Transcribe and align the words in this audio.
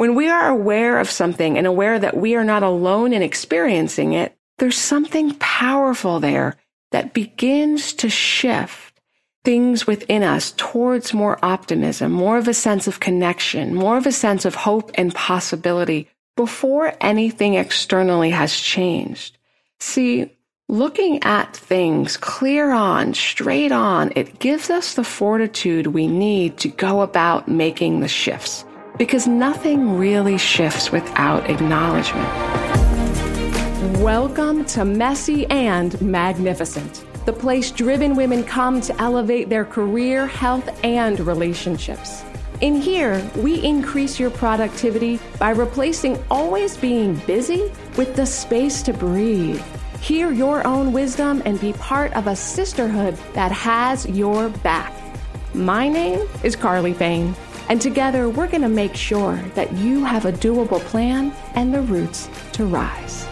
When 0.00 0.14
we 0.14 0.30
are 0.30 0.48
aware 0.48 0.98
of 0.98 1.10
something 1.10 1.58
and 1.58 1.66
aware 1.66 1.98
that 1.98 2.16
we 2.16 2.34
are 2.34 2.42
not 2.42 2.62
alone 2.62 3.12
in 3.12 3.20
experiencing 3.20 4.14
it, 4.14 4.34
there's 4.56 4.78
something 4.78 5.34
powerful 5.34 6.20
there 6.20 6.56
that 6.90 7.12
begins 7.12 7.92
to 7.92 8.08
shift 8.08 8.98
things 9.44 9.86
within 9.86 10.22
us 10.22 10.54
towards 10.56 11.12
more 11.12 11.38
optimism, 11.42 12.12
more 12.12 12.38
of 12.38 12.48
a 12.48 12.54
sense 12.54 12.86
of 12.86 12.98
connection, 12.98 13.74
more 13.74 13.98
of 13.98 14.06
a 14.06 14.10
sense 14.10 14.46
of 14.46 14.54
hope 14.54 14.90
and 14.94 15.14
possibility 15.14 16.08
before 16.34 16.94
anything 17.02 17.56
externally 17.56 18.30
has 18.30 18.58
changed. 18.58 19.36
See, 19.80 20.34
looking 20.66 21.22
at 21.24 21.54
things 21.54 22.16
clear 22.16 22.70
on, 22.70 23.12
straight 23.12 23.70
on, 23.70 24.14
it 24.16 24.38
gives 24.38 24.70
us 24.70 24.94
the 24.94 25.04
fortitude 25.04 25.88
we 25.88 26.06
need 26.06 26.56
to 26.60 26.68
go 26.68 27.02
about 27.02 27.48
making 27.48 28.00
the 28.00 28.08
shifts 28.08 28.64
because 29.00 29.26
nothing 29.26 29.96
really 29.96 30.36
shifts 30.36 30.92
without 30.92 31.48
acknowledgement. 31.48 32.28
Welcome 34.00 34.66
to 34.66 34.84
Messy 34.84 35.46
and 35.46 35.98
Magnificent, 36.02 37.06
the 37.24 37.32
place 37.32 37.70
driven 37.70 38.14
women 38.14 38.44
come 38.44 38.82
to 38.82 39.00
elevate 39.00 39.48
their 39.48 39.64
career, 39.64 40.26
health, 40.26 40.68
and 40.84 41.18
relationships. 41.20 42.22
In 42.60 42.76
here, 42.76 43.26
we 43.36 43.64
increase 43.64 44.20
your 44.20 44.28
productivity 44.28 45.18
by 45.38 45.52
replacing 45.52 46.22
always 46.30 46.76
being 46.76 47.14
busy 47.26 47.72
with 47.96 48.14
the 48.16 48.26
space 48.26 48.82
to 48.82 48.92
breathe. 48.92 49.62
Hear 50.02 50.30
your 50.30 50.66
own 50.66 50.92
wisdom 50.92 51.40
and 51.46 51.58
be 51.58 51.72
part 51.72 52.12
of 52.12 52.26
a 52.26 52.36
sisterhood 52.36 53.16
that 53.32 53.50
has 53.50 54.04
your 54.10 54.50
back. 54.50 54.92
My 55.54 55.88
name 55.88 56.28
is 56.44 56.54
Carly 56.54 56.92
Payne. 56.92 57.34
And 57.70 57.80
together, 57.80 58.28
we're 58.28 58.48
going 58.48 58.62
to 58.62 58.68
make 58.68 58.96
sure 58.96 59.36
that 59.54 59.72
you 59.74 60.04
have 60.04 60.24
a 60.24 60.32
doable 60.32 60.80
plan 60.80 61.32
and 61.54 61.72
the 61.72 61.80
roots 61.82 62.28
to 62.54 62.66
rise. 62.66 63.24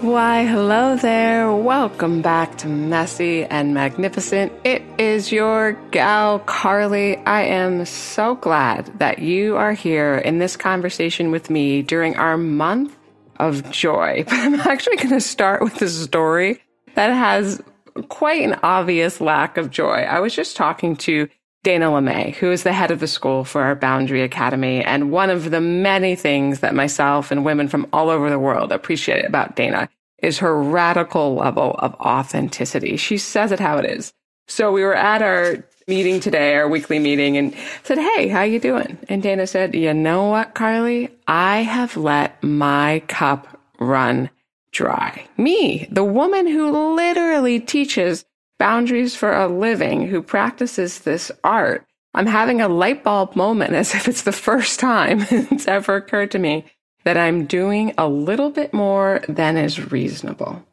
Why, 0.00 0.44
hello 0.44 0.96
there. 0.96 1.54
Welcome 1.54 2.20
back 2.20 2.58
to 2.58 2.66
Messy 2.66 3.44
and 3.44 3.72
Magnificent. 3.72 4.52
It 4.64 4.82
is 4.98 5.30
your 5.30 5.74
gal, 5.92 6.40
Carly. 6.40 7.16
I 7.18 7.42
am 7.42 7.84
so 7.84 8.34
glad 8.34 8.86
that 8.98 9.20
you 9.20 9.56
are 9.56 9.74
here 9.74 10.16
in 10.16 10.38
this 10.38 10.56
conversation 10.56 11.30
with 11.30 11.48
me 11.48 11.82
during 11.82 12.16
our 12.16 12.36
month 12.36 12.98
of 13.38 13.70
joy. 13.70 14.24
But 14.28 14.34
I'm 14.34 14.58
actually 14.58 14.96
going 14.96 15.10
to 15.10 15.20
start 15.20 15.62
with 15.62 15.80
a 15.80 15.88
story 15.88 16.60
that 16.96 17.10
has 17.10 17.62
quite 18.08 18.42
an 18.42 18.58
obvious 18.62 19.20
lack 19.20 19.56
of 19.56 19.70
joy. 19.70 20.06
I 20.08 20.20
was 20.20 20.34
just 20.34 20.56
talking 20.56 20.96
to 20.96 21.28
Dana 21.62 21.86
LeMay, 21.86 22.34
who 22.34 22.50
is 22.50 22.64
the 22.64 22.72
head 22.72 22.90
of 22.90 23.00
the 23.00 23.06
school 23.06 23.44
for 23.44 23.62
our 23.62 23.76
Boundary 23.76 24.22
Academy. 24.22 24.82
And 24.82 25.12
one 25.12 25.30
of 25.30 25.50
the 25.50 25.60
many 25.60 26.16
things 26.16 26.60
that 26.60 26.74
myself 26.74 27.30
and 27.30 27.44
women 27.44 27.68
from 27.68 27.86
all 27.92 28.10
over 28.10 28.28
the 28.30 28.38
world 28.38 28.72
appreciate 28.72 29.24
about 29.24 29.54
Dana 29.54 29.88
is 30.18 30.38
her 30.38 30.60
radical 30.60 31.34
level 31.34 31.76
of 31.78 31.94
authenticity. 31.94 32.96
She 32.96 33.16
says 33.16 33.52
it 33.52 33.60
how 33.60 33.78
it 33.78 33.84
is. 33.84 34.12
So 34.48 34.72
we 34.72 34.82
were 34.82 34.94
at 34.94 35.22
our 35.22 35.64
meeting 35.86 36.20
today, 36.20 36.54
our 36.56 36.68
weekly 36.68 36.98
meeting, 36.98 37.36
and 37.36 37.54
said, 37.84 37.98
Hey, 37.98 38.28
how 38.28 38.42
you 38.42 38.58
doing? 38.58 38.98
And 39.08 39.22
Dana 39.22 39.46
said, 39.46 39.74
You 39.74 39.94
know 39.94 40.28
what, 40.28 40.54
Carly? 40.54 41.10
I 41.26 41.62
have 41.62 41.96
let 41.96 42.42
my 42.42 43.02
cup 43.06 43.60
run 43.78 44.30
dry. 44.72 45.24
Me, 45.36 45.86
the 45.90 46.04
woman 46.04 46.46
who 46.46 46.94
literally 46.96 47.60
teaches 47.60 48.24
boundaries 48.58 49.14
for 49.14 49.32
a 49.32 49.48
living, 49.48 50.06
who 50.06 50.22
practices 50.22 51.00
this 51.00 51.30
art. 51.44 51.86
I'm 52.14 52.26
having 52.26 52.60
a 52.60 52.68
light 52.68 53.02
bulb 53.04 53.36
moment 53.36 53.74
as 53.82 53.94
if 53.94 54.08
it's 54.08 54.22
the 54.22 54.32
first 54.32 54.80
time 54.80 55.26
it's 55.30 55.68
ever 55.68 55.96
occurred 55.96 56.30
to 56.32 56.38
me 56.38 56.66
that 57.04 57.16
I'm 57.16 57.46
doing 57.46 57.92
a 57.98 58.08
little 58.08 58.50
bit 58.50 58.72
more 58.72 59.22
than 59.28 59.56
is 59.56 59.90
reasonable. 59.90 60.64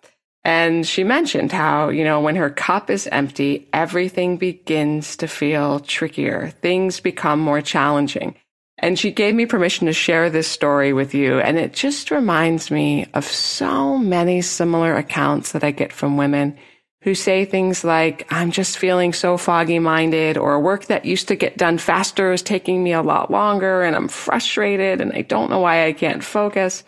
And 0.44 0.88
she 0.88 1.04
mentioned 1.04 1.52
how, 1.52 1.90
you 1.90 2.04
know, 2.04 2.22
when 2.22 2.36
her 2.36 2.50
cup 2.50 2.90
is 2.90 3.08
empty, 3.08 3.68
everything 3.74 4.38
begins 4.38 5.16
to 5.18 5.28
feel 5.28 5.80
trickier. 5.80 6.52
Things 6.62 7.00
become 7.00 7.40
more 7.40 7.62
challenging. 7.62 8.36
And 8.82 8.98
she 8.98 9.12
gave 9.12 9.36
me 9.36 9.46
permission 9.46 9.88
to 9.88 9.94
share 9.94 10.30
this 10.30 10.48
story 10.48 10.94
with 10.94 11.14
you. 11.14 11.40
And 11.40 11.58
it 11.58 11.74
just 11.74 12.12
reminds 12.12 12.72
me 12.72 13.08
of 13.14 13.26
so 13.26 13.98
many 13.98 14.42
similar 14.42 14.96
accounts 14.96 15.52
that 15.52 15.64
I 15.64 15.72
get 15.72 15.92
from 15.92 16.18
women 16.18 16.58
who 17.02 17.16
say 17.16 17.46
things 17.46 17.84
like, 17.86 18.28
I'm 18.30 18.52
just 18.52 18.78
feeling 18.78 19.14
so 19.14 19.38
foggy 19.38 19.80
minded, 19.80 20.38
or 20.38 20.60
work 20.60 20.86
that 20.86 21.06
used 21.06 21.30
to 21.30 21.36
get 21.36 21.58
done 21.58 21.78
faster 21.78 22.34
is 22.34 22.42
taking 22.42 22.84
me 22.84 22.92
a 22.92 23.02
lot 23.02 23.32
longer, 23.32 23.84
and 23.84 23.96
I'm 23.96 24.10
frustrated 24.10 25.00
and 25.00 25.14
I 25.14 25.22
don't 25.22 25.50
know 25.50 25.60
why 25.60 25.86
I 25.86 25.94
can't 25.94 26.24
focus. 26.24 26.84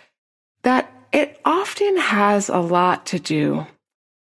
That 0.64 0.92
it 1.14 1.40
often 1.46 1.96
has 1.98 2.50
a 2.50 2.60
lot 2.60 3.06
to 3.08 3.20
do 3.20 3.66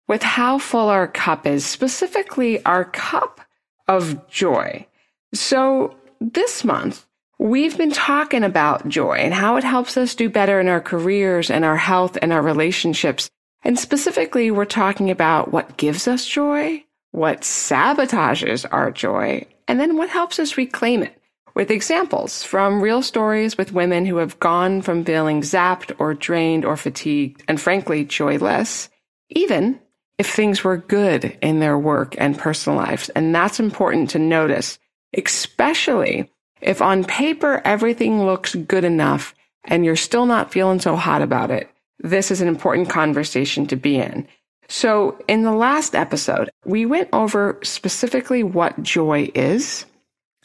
with 0.08 0.22
how 0.22 0.58
full 0.58 0.88
our 0.88 1.08
cup 1.08 1.46
is, 1.46 1.64
specifically 1.64 2.62
our 2.66 2.84
cup 2.84 3.40
of 3.86 4.28
joy. 4.28 4.86
So 5.32 5.96
this 6.20 6.64
month, 6.64 7.06
We've 7.40 7.78
been 7.78 7.92
talking 7.92 8.42
about 8.42 8.88
joy 8.88 9.12
and 9.12 9.32
how 9.32 9.56
it 9.56 9.64
helps 9.64 9.96
us 9.96 10.16
do 10.16 10.28
better 10.28 10.58
in 10.58 10.66
our 10.66 10.80
careers 10.80 11.50
and 11.50 11.64
our 11.64 11.76
health 11.76 12.18
and 12.20 12.32
our 12.32 12.42
relationships. 12.42 13.30
And 13.62 13.78
specifically, 13.78 14.50
we're 14.50 14.64
talking 14.64 15.08
about 15.08 15.52
what 15.52 15.76
gives 15.76 16.08
us 16.08 16.26
joy, 16.26 16.84
what 17.12 17.42
sabotages 17.42 18.66
our 18.68 18.90
joy, 18.90 19.46
and 19.68 19.78
then 19.78 19.96
what 19.96 20.10
helps 20.10 20.40
us 20.40 20.56
reclaim 20.56 21.04
it 21.04 21.16
with 21.54 21.70
examples 21.70 22.42
from 22.42 22.80
real 22.80 23.02
stories 23.02 23.56
with 23.56 23.72
women 23.72 24.04
who 24.04 24.16
have 24.16 24.40
gone 24.40 24.82
from 24.82 25.04
feeling 25.04 25.42
zapped 25.42 25.94
or 26.00 26.14
drained 26.14 26.64
or 26.64 26.76
fatigued 26.76 27.44
and 27.46 27.60
frankly 27.60 28.04
joyless, 28.04 28.88
even 29.30 29.78
if 30.18 30.28
things 30.28 30.64
were 30.64 30.76
good 30.76 31.38
in 31.40 31.60
their 31.60 31.78
work 31.78 32.16
and 32.18 32.36
personal 32.36 32.76
lives. 32.76 33.10
And 33.10 33.32
that's 33.32 33.60
important 33.60 34.10
to 34.10 34.18
notice, 34.18 34.78
especially 35.16 36.32
if 36.60 36.82
on 36.82 37.04
paper 37.04 37.60
everything 37.64 38.24
looks 38.24 38.54
good 38.54 38.84
enough 38.84 39.34
and 39.64 39.84
you're 39.84 39.96
still 39.96 40.26
not 40.26 40.52
feeling 40.52 40.80
so 40.80 40.96
hot 40.96 41.22
about 41.22 41.50
it, 41.50 41.70
this 42.00 42.30
is 42.30 42.40
an 42.40 42.48
important 42.48 42.88
conversation 42.88 43.66
to 43.66 43.76
be 43.76 43.96
in. 43.96 44.26
So 44.68 45.18
in 45.28 45.42
the 45.42 45.52
last 45.52 45.94
episode, 45.94 46.50
we 46.64 46.84
went 46.84 47.08
over 47.12 47.58
specifically 47.62 48.42
what 48.42 48.82
joy 48.82 49.30
is 49.34 49.86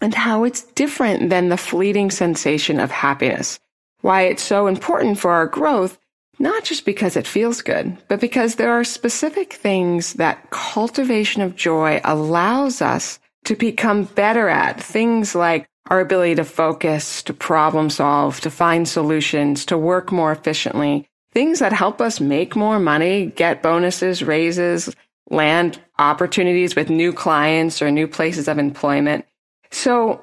and 0.01 0.13
how 0.13 0.43
it's 0.43 0.63
different 0.63 1.29
than 1.29 1.49
the 1.49 1.57
fleeting 1.57 2.09
sensation 2.09 2.79
of 2.79 2.91
happiness. 2.91 3.59
Why 4.01 4.23
it's 4.23 4.43
so 4.43 4.67
important 4.67 5.19
for 5.19 5.31
our 5.31 5.47
growth, 5.47 5.97
not 6.39 6.63
just 6.63 6.85
because 6.85 7.15
it 7.15 7.27
feels 7.27 7.61
good, 7.61 7.97
but 8.07 8.19
because 8.19 8.55
there 8.55 8.71
are 8.71 8.83
specific 8.83 9.53
things 9.53 10.13
that 10.13 10.49
cultivation 10.49 11.41
of 11.41 11.55
joy 11.55 12.01
allows 12.03 12.81
us 12.81 13.19
to 13.45 13.55
become 13.55 14.03
better 14.03 14.49
at. 14.49 14.81
Things 14.81 15.35
like 15.35 15.67
our 15.89 15.99
ability 15.99 16.35
to 16.35 16.43
focus, 16.43 17.23
to 17.23 17.33
problem 17.33 17.89
solve, 17.89 18.39
to 18.41 18.49
find 18.49 18.87
solutions, 18.87 19.65
to 19.65 19.77
work 19.77 20.11
more 20.11 20.31
efficiently, 20.31 21.07
things 21.33 21.59
that 21.59 21.73
help 21.73 21.99
us 22.01 22.19
make 22.19 22.55
more 22.55 22.79
money, 22.79 23.27
get 23.27 23.61
bonuses, 23.61 24.23
raises, 24.23 24.95
land 25.29 25.79
opportunities 25.99 26.75
with 26.75 26.89
new 26.89 27.11
clients 27.11 27.81
or 27.81 27.91
new 27.91 28.07
places 28.07 28.47
of 28.47 28.57
employment. 28.57 29.25
So 29.71 30.21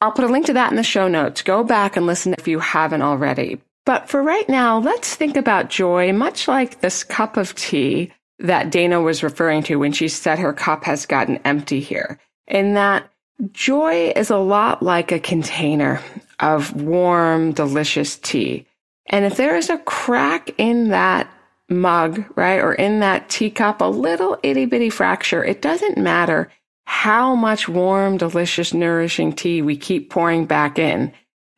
I'll 0.00 0.12
put 0.12 0.24
a 0.24 0.28
link 0.28 0.46
to 0.46 0.52
that 0.54 0.70
in 0.70 0.76
the 0.76 0.82
show 0.82 1.08
notes. 1.08 1.42
Go 1.42 1.64
back 1.64 1.96
and 1.96 2.06
listen 2.06 2.34
if 2.38 2.48
you 2.48 2.58
haven't 2.58 3.02
already. 3.02 3.60
But 3.84 4.08
for 4.08 4.22
right 4.22 4.48
now, 4.48 4.78
let's 4.78 5.14
think 5.14 5.36
about 5.36 5.70
joy 5.70 6.12
much 6.12 6.46
like 6.46 6.80
this 6.80 7.04
cup 7.04 7.36
of 7.36 7.54
tea 7.54 8.12
that 8.38 8.70
Dana 8.70 9.00
was 9.00 9.22
referring 9.22 9.62
to 9.64 9.76
when 9.76 9.92
she 9.92 10.08
said 10.08 10.38
her 10.38 10.52
cup 10.52 10.84
has 10.84 11.06
gotten 11.06 11.38
empty 11.38 11.80
here. 11.80 12.20
In 12.46 12.74
that 12.74 13.10
Joy 13.52 14.12
is 14.16 14.30
a 14.30 14.36
lot 14.36 14.82
like 14.82 15.12
a 15.12 15.20
container 15.20 16.00
of 16.40 16.74
warm, 16.74 17.52
delicious 17.52 18.16
tea. 18.16 18.66
And 19.06 19.24
if 19.24 19.36
there 19.36 19.56
is 19.56 19.70
a 19.70 19.78
crack 19.78 20.50
in 20.58 20.88
that 20.88 21.30
mug, 21.68 22.24
right, 22.34 22.58
or 22.58 22.74
in 22.74 23.00
that 23.00 23.28
teacup, 23.28 23.80
a 23.80 23.84
little 23.84 24.38
itty 24.42 24.64
bitty 24.64 24.90
fracture, 24.90 25.44
it 25.44 25.62
doesn't 25.62 25.98
matter 25.98 26.50
how 26.84 27.34
much 27.34 27.68
warm, 27.68 28.16
delicious, 28.16 28.74
nourishing 28.74 29.32
tea 29.32 29.62
we 29.62 29.76
keep 29.76 30.10
pouring 30.10 30.46
back 30.46 30.78
in 30.78 31.12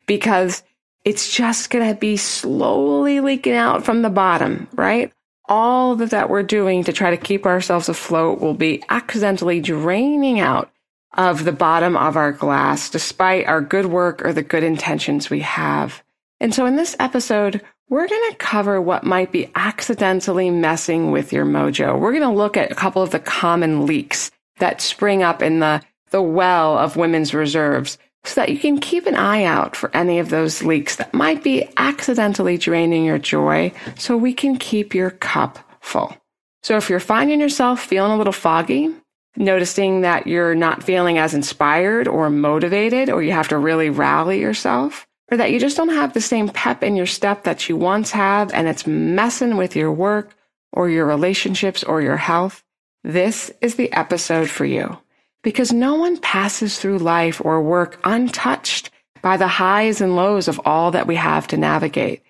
because 0.05 0.61
it's 1.03 1.35
just 1.35 1.69
going 1.71 1.87
to 1.87 1.99
be 1.99 2.15
slowly 2.15 3.21
leaking 3.21 3.53
out 3.53 3.83
from 3.83 4.01
the 4.01 4.09
bottom, 4.09 4.67
right? 4.73 5.11
All 5.45 5.95
that, 5.95 6.11
that 6.11 6.29
we're 6.29 6.43
doing 6.43 6.83
to 6.83 6.93
try 6.93 7.09
to 7.09 7.17
keep 7.17 7.45
ourselves 7.45 7.89
afloat 7.89 8.39
will 8.39 8.53
be 8.53 8.83
accidentally 8.89 9.61
draining 9.61 10.39
out 10.39 10.69
of 11.13 11.43
the 11.43 11.51
bottom 11.51 11.97
of 11.97 12.15
our 12.15 12.31
glass, 12.31 12.89
despite 12.89 13.47
our 13.47 13.61
good 13.61 13.87
work 13.87 14.23
or 14.25 14.33
the 14.33 14.41
good 14.41 14.63
intentions 14.63 15.29
we 15.29 15.41
have. 15.41 16.03
And 16.39 16.53
so 16.53 16.65
in 16.65 16.75
this 16.75 16.95
episode, 16.99 17.61
we're 17.89 18.07
going 18.07 18.31
to 18.31 18.37
cover 18.37 18.81
what 18.81 19.03
might 19.03 19.31
be 19.31 19.51
accidentally 19.53 20.49
messing 20.49 21.11
with 21.11 21.33
your 21.33 21.45
mojo. 21.45 21.99
We're 21.99 22.13
going 22.13 22.23
to 22.23 22.29
look 22.29 22.55
at 22.55 22.71
a 22.71 22.75
couple 22.75 23.01
of 23.01 23.11
the 23.11 23.19
common 23.19 23.85
leaks 23.85 24.31
that 24.59 24.79
spring 24.79 25.23
up 25.23 25.41
in 25.41 25.59
the, 25.59 25.81
the 26.11 26.21
well 26.21 26.77
of 26.77 26.95
women's 26.95 27.33
reserves 27.33 27.97
so 28.23 28.39
that 28.39 28.49
you 28.49 28.59
can 28.59 28.79
keep 28.79 29.07
an 29.07 29.15
eye 29.15 29.43
out 29.43 29.75
for 29.75 29.95
any 29.95 30.19
of 30.19 30.29
those 30.29 30.63
leaks 30.63 30.95
that 30.97 31.13
might 31.13 31.43
be 31.43 31.67
accidentally 31.77 32.57
draining 32.57 33.03
your 33.03 33.17
joy 33.17 33.71
so 33.97 34.15
we 34.15 34.33
can 34.33 34.57
keep 34.57 34.93
your 34.93 35.09
cup 35.11 35.59
full. 35.81 36.15
So 36.63 36.77
if 36.77 36.89
you're 36.89 36.99
finding 36.99 37.41
yourself 37.41 37.81
feeling 37.81 38.11
a 38.11 38.17
little 38.17 38.31
foggy, 38.31 38.95
noticing 39.35 40.01
that 40.01 40.27
you're 40.27 40.55
not 40.55 40.83
feeling 40.83 41.17
as 41.17 41.33
inspired 41.33 42.07
or 42.07 42.29
motivated, 42.29 43.09
or 43.09 43.23
you 43.23 43.31
have 43.31 43.47
to 43.49 43.57
really 43.57 43.89
rally 43.89 44.39
yourself, 44.39 45.07
or 45.31 45.37
that 45.37 45.51
you 45.51 45.59
just 45.59 45.77
don't 45.77 45.89
have 45.89 46.13
the 46.13 46.21
same 46.21 46.49
pep 46.49 46.83
in 46.83 46.95
your 46.95 47.05
step 47.05 47.43
that 47.43 47.69
you 47.69 47.77
once 47.77 48.11
have 48.11 48.53
and 48.53 48.67
it's 48.67 48.85
messing 48.85 49.57
with 49.57 49.75
your 49.75 49.91
work 49.91 50.35
or 50.73 50.89
your 50.89 51.05
relationships 51.05 51.83
or 51.83 52.01
your 52.01 52.17
health, 52.17 52.63
this 53.03 53.51
is 53.61 53.75
the 53.75 53.91
episode 53.93 54.49
for 54.49 54.65
you. 54.65 54.97
Because 55.43 55.71
no 55.71 55.95
one 55.95 56.17
passes 56.17 56.77
through 56.77 56.99
life 56.99 57.41
or 57.43 57.61
work 57.61 57.99
untouched 58.03 58.91
by 59.21 59.37
the 59.37 59.47
highs 59.47 60.01
and 60.01 60.15
lows 60.15 60.47
of 60.47 60.61
all 60.65 60.91
that 60.91 61.07
we 61.07 61.15
have 61.15 61.47
to 61.47 61.57
navigate. 61.57 62.21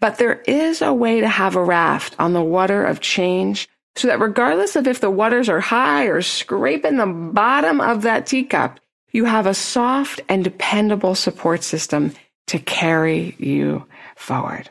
But 0.00 0.18
there 0.18 0.40
is 0.46 0.82
a 0.82 0.92
way 0.92 1.20
to 1.20 1.28
have 1.28 1.56
a 1.56 1.64
raft 1.64 2.16
on 2.18 2.32
the 2.32 2.42
water 2.42 2.84
of 2.84 3.00
change 3.00 3.68
so 3.96 4.08
that 4.08 4.20
regardless 4.20 4.76
of 4.76 4.86
if 4.86 5.00
the 5.00 5.10
waters 5.10 5.48
are 5.48 5.60
high 5.60 6.06
or 6.06 6.20
scraping 6.22 6.96
the 6.96 7.06
bottom 7.06 7.80
of 7.80 8.02
that 8.02 8.26
teacup, 8.26 8.80
you 9.12 9.24
have 9.24 9.46
a 9.46 9.54
soft 9.54 10.20
and 10.28 10.42
dependable 10.42 11.14
support 11.14 11.62
system 11.62 12.12
to 12.46 12.58
carry 12.58 13.36
you 13.38 13.86
forward. 14.16 14.68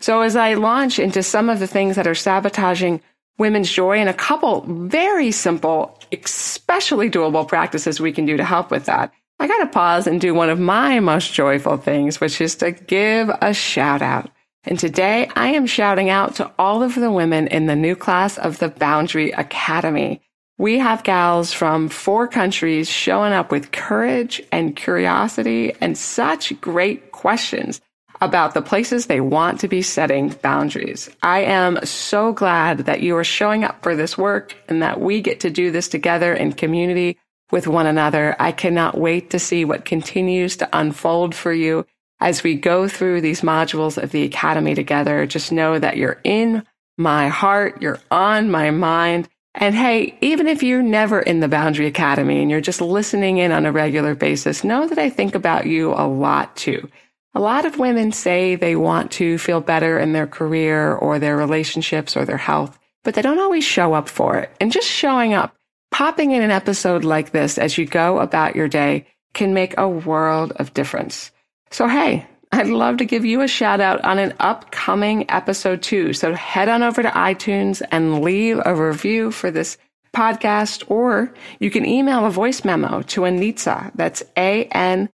So 0.00 0.20
as 0.20 0.36
I 0.36 0.54
launch 0.54 0.98
into 0.98 1.22
some 1.22 1.48
of 1.48 1.60
the 1.60 1.66
things 1.66 1.96
that 1.96 2.06
are 2.06 2.14
sabotaging 2.14 3.00
women's 3.38 3.70
joy 3.70 3.98
and 3.98 4.08
a 4.08 4.14
couple 4.14 4.62
very 4.68 5.30
simple, 5.30 5.98
especially 6.12 7.10
doable 7.10 7.46
practices 7.46 8.00
we 8.00 8.12
can 8.12 8.26
do 8.26 8.36
to 8.36 8.44
help 8.44 8.70
with 8.70 8.86
that, 8.86 9.12
I 9.38 9.46
got 9.46 9.58
to 9.58 9.66
pause 9.66 10.06
and 10.06 10.20
do 10.20 10.34
one 10.34 10.50
of 10.50 10.60
my 10.60 11.00
most 11.00 11.32
joyful 11.32 11.76
things, 11.76 12.20
which 12.20 12.40
is 12.40 12.56
to 12.56 12.72
give 12.72 13.30
a 13.40 13.54
shout 13.54 14.02
out. 14.02 14.30
And 14.66 14.78
today 14.78 15.28
I 15.36 15.48
am 15.48 15.66
shouting 15.66 16.08
out 16.08 16.36
to 16.36 16.50
all 16.58 16.82
of 16.82 16.94
the 16.94 17.10
women 17.10 17.48
in 17.48 17.66
the 17.66 17.76
new 17.76 17.94
class 17.94 18.38
of 18.38 18.58
the 18.58 18.68
Boundary 18.68 19.30
Academy. 19.32 20.22
We 20.56 20.78
have 20.78 21.04
gals 21.04 21.52
from 21.52 21.88
four 21.88 22.28
countries 22.28 22.88
showing 22.88 23.32
up 23.32 23.50
with 23.50 23.72
courage 23.72 24.42
and 24.52 24.76
curiosity 24.76 25.74
and 25.80 25.98
such 25.98 26.58
great 26.60 27.12
questions 27.12 27.80
about 28.20 28.54
the 28.54 28.62
places 28.62 29.06
they 29.06 29.20
want 29.20 29.60
to 29.60 29.68
be 29.68 29.82
setting 29.82 30.28
boundaries. 30.40 31.10
I 31.22 31.40
am 31.40 31.84
so 31.84 32.32
glad 32.32 32.78
that 32.78 33.00
you 33.00 33.16
are 33.16 33.24
showing 33.24 33.64
up 33.64 33.82
for 33.82 33.96
this 33.96 34.16
work 34.16 34.56
and 34.68 34.80
that 34.82 35.00
we 35.00 35.20
get 35.20 35.40
to 35.40 35.50
do 35.50 35.70
this 35.70 35.88
together 35.88 36.32
in 36.32 36.52
community 36.52 37.18
with 37.50 37.66
one 37.66 37.86
another. 37.86 38.34
I 38.38 38.52
cannot 38.52 38.96
wait 38.96 39.30
to 39.30 39.38
see 39.38 39.64
what 39.64 39.84
continues 39.84 40.56
to 40.58 40.68
unfold 40.72 41.34
for 41.34 41.52
you 41.52 41.84
as 42.20 42.42
we 42.42 42.54
go 42.54 42.88
through 42.88 43.20
these 43.20 43.40
modules 43.40 44.02
of 44.02 44.10
the 44.10 44.22
Academy 44.22 44.74
together. 44.74 45.26
Just 45.26 45.52
know 45.52 45.78
that 45.78 45.96
you're 45.96 46.20
in 46.24 46.64
my 46.96 47.28
heart, 47.28 47.82
you're 47.82 48.00
on 48.10 48.50
my 48.50 48.70
mind. 48.70 49.28
And 49.54 49.74
hey, 49.74 50.16
even 50.20 50.48
if 50.48 50.62
you're 50.62 50.82
never 50.82 51.20
in 51.20 51.40
the 51.40 51.48
Boundary 51.48 51.86
Academy 51.86 52.42
and 52.42 52.50
you're 52.50 52.60
just 52.60 52.80
listening 52.80 53.38
in 53.38 53.52
on 53.52 53.66
a 53.66 53.72
regular 53.72 54.14
basis, 54.14 54.64
know 54.64 54.86
that 54.88 54.98
I 54.98 55.10
think 55.10 55.34
about 55.34 55.66
you 55.66 55.92
a 55.92 56.06
lot 56.06 56.56
too. 56.56 56.88
A 57.34 57.40
lot 57.40 57.64
of 57.64 57.78
women 57.78 58.12
say 58.12 58.54
they 58.54 58.76
want 58.76 59.10
to 59.12 59.38
feel 59.38 59.60
better 59.60 59.98
in 59.98 60.12
their 60.12 60.26
career 60.26 60.94
or 60.94 61.18
their 61.18 61.36
relationships 61.36 62.16
or 62.16 62.24
their 62.24 62.36
health, 62.36 62.78
but 63.02 63.14
they 63.14 63.22
don't 63.22 63.40
always 63.40 63.64
show 63.64 63.92
up 63.92 64.08
for 64.08 64.38
it. 64.38 64.50
And 64.60 64.72
just 64.72 64.88
showing 64.88 65.34
up, 65.34 65.54
popping 65.90 66.30
in 66.30 66.42
an 66.42 66.52
episode 66.52 67.04
like 67.04 67.30
this 67.30 67.58
as 67.58 67.76
you 67.76 67.86
go 67.86 68.20
about 68.20 68.56
your 68.56 68.68
day 68.68 69.06
can 69.34 69.52
make 69.52 69.76
a 69.76 69.88
world 69.88 70.52
of 70.56 70.74
difference. 70.74 71.32
So, 71.70 71.88
hey, 71.88 72.26
I'd 72.54 72.68
love 72.68 72.98
to 72.98 73.04
give 73.04 73.24
you 73.24 73.40
a 73.40 73.48
shout 73.48 73.80
out 73.80 74.04
on 74.04 74.20
an 74.20 74.34
upcoming 74.38 75.28
episode 75.28 75.82
too. 75.82 76.12
So 76.12 76.32
head 76.34 76.68
on 76.68 76.84
over 76.84 77.02
to 77.02 77.08
iTunes 77.08 77.82
and 77.90 78.22
leave 78.22 78.60
a 78.64 78.76
review 78.76 79.32
for 79.32 79.50
this 79.50 79.76
podcast, 80.14 80.88
or 80.88 81.34
you 81.58 81.72
can 81.72 81.84
email 81.84 82.24
a 82.24 82.30
voice 82.30 82.64
memo 82.64 83.02
to 83.02 83.22
Anitza. 83.22 83.90
That's 83.96 84.22
A 84.36 84.66
N 84.66 85.10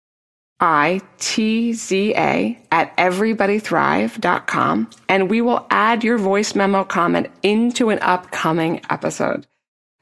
I 0.60 1.00
T 1.18 1.72
Z 1.72 2.14
A 2.16 2.56
at 2.70 2.96
everybodythrive.com. 2.96 4.90
And 5.08 5.28
we 5.28 5.40
will 5.40 5.66
add 5.70 6.04
your 6.04 6.18
voice 6.18 6.54
memo 6.54 6.84
comment 6.84 7.26
into 7.42 7.90
an 7.90 7.98
upcoming 8.00 8.80
episode. 8.88 9.44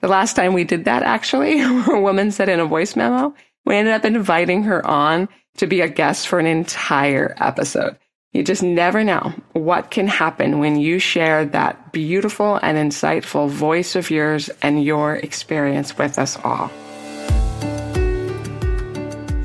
The 0.01 0.09
last 0.09 0.37
time 0.37 0.53
we 0.53 0.65
did 0.65 0.85
that, 0.85 1.03
actually, 1.03 1.63
a 1.63 1.99
woman 1.99 2.31
said 2.31 2.51
in 2.51 2.61
a 2.61 2.67
voice 2.67 2.95
memo, 2.95 3.35
we 3.65 3.77
ended 3.77 3.95
up 3.95 4.05
inviting 4.05 4.65
her 4.65 4.87
on 4.87 5.31
to 5.57 5.67
be 5.67 5.81
a 5.81 5.89
guest 5.89 6.29
for 6.29 6.39
an 6.39 6.47
entire 6.47 7.35
episode. 7.39 7.97
You 8.33 8.43
just 8.43 8.63
never 8.63 9.05
know 9.05 9.35
what 9.53 9.91
can 9.91 10.07
happen 10.07 10.59
when 10.59 10.77
you 10.77 10.99
share 10.99 11.45
that 11.47 11.93
beautiful 11.93 12.59
and 12.63 12.79
insightful 12.79 13.51
voice 13.51 13.95
of 13.95 14.11
yours 14.11 14.49
and 14.63 14.83
your 14.83 15.17
experience 15.17 15.99
with 15.99 16.19
us 16.19 16.39
all. 16.43 16.71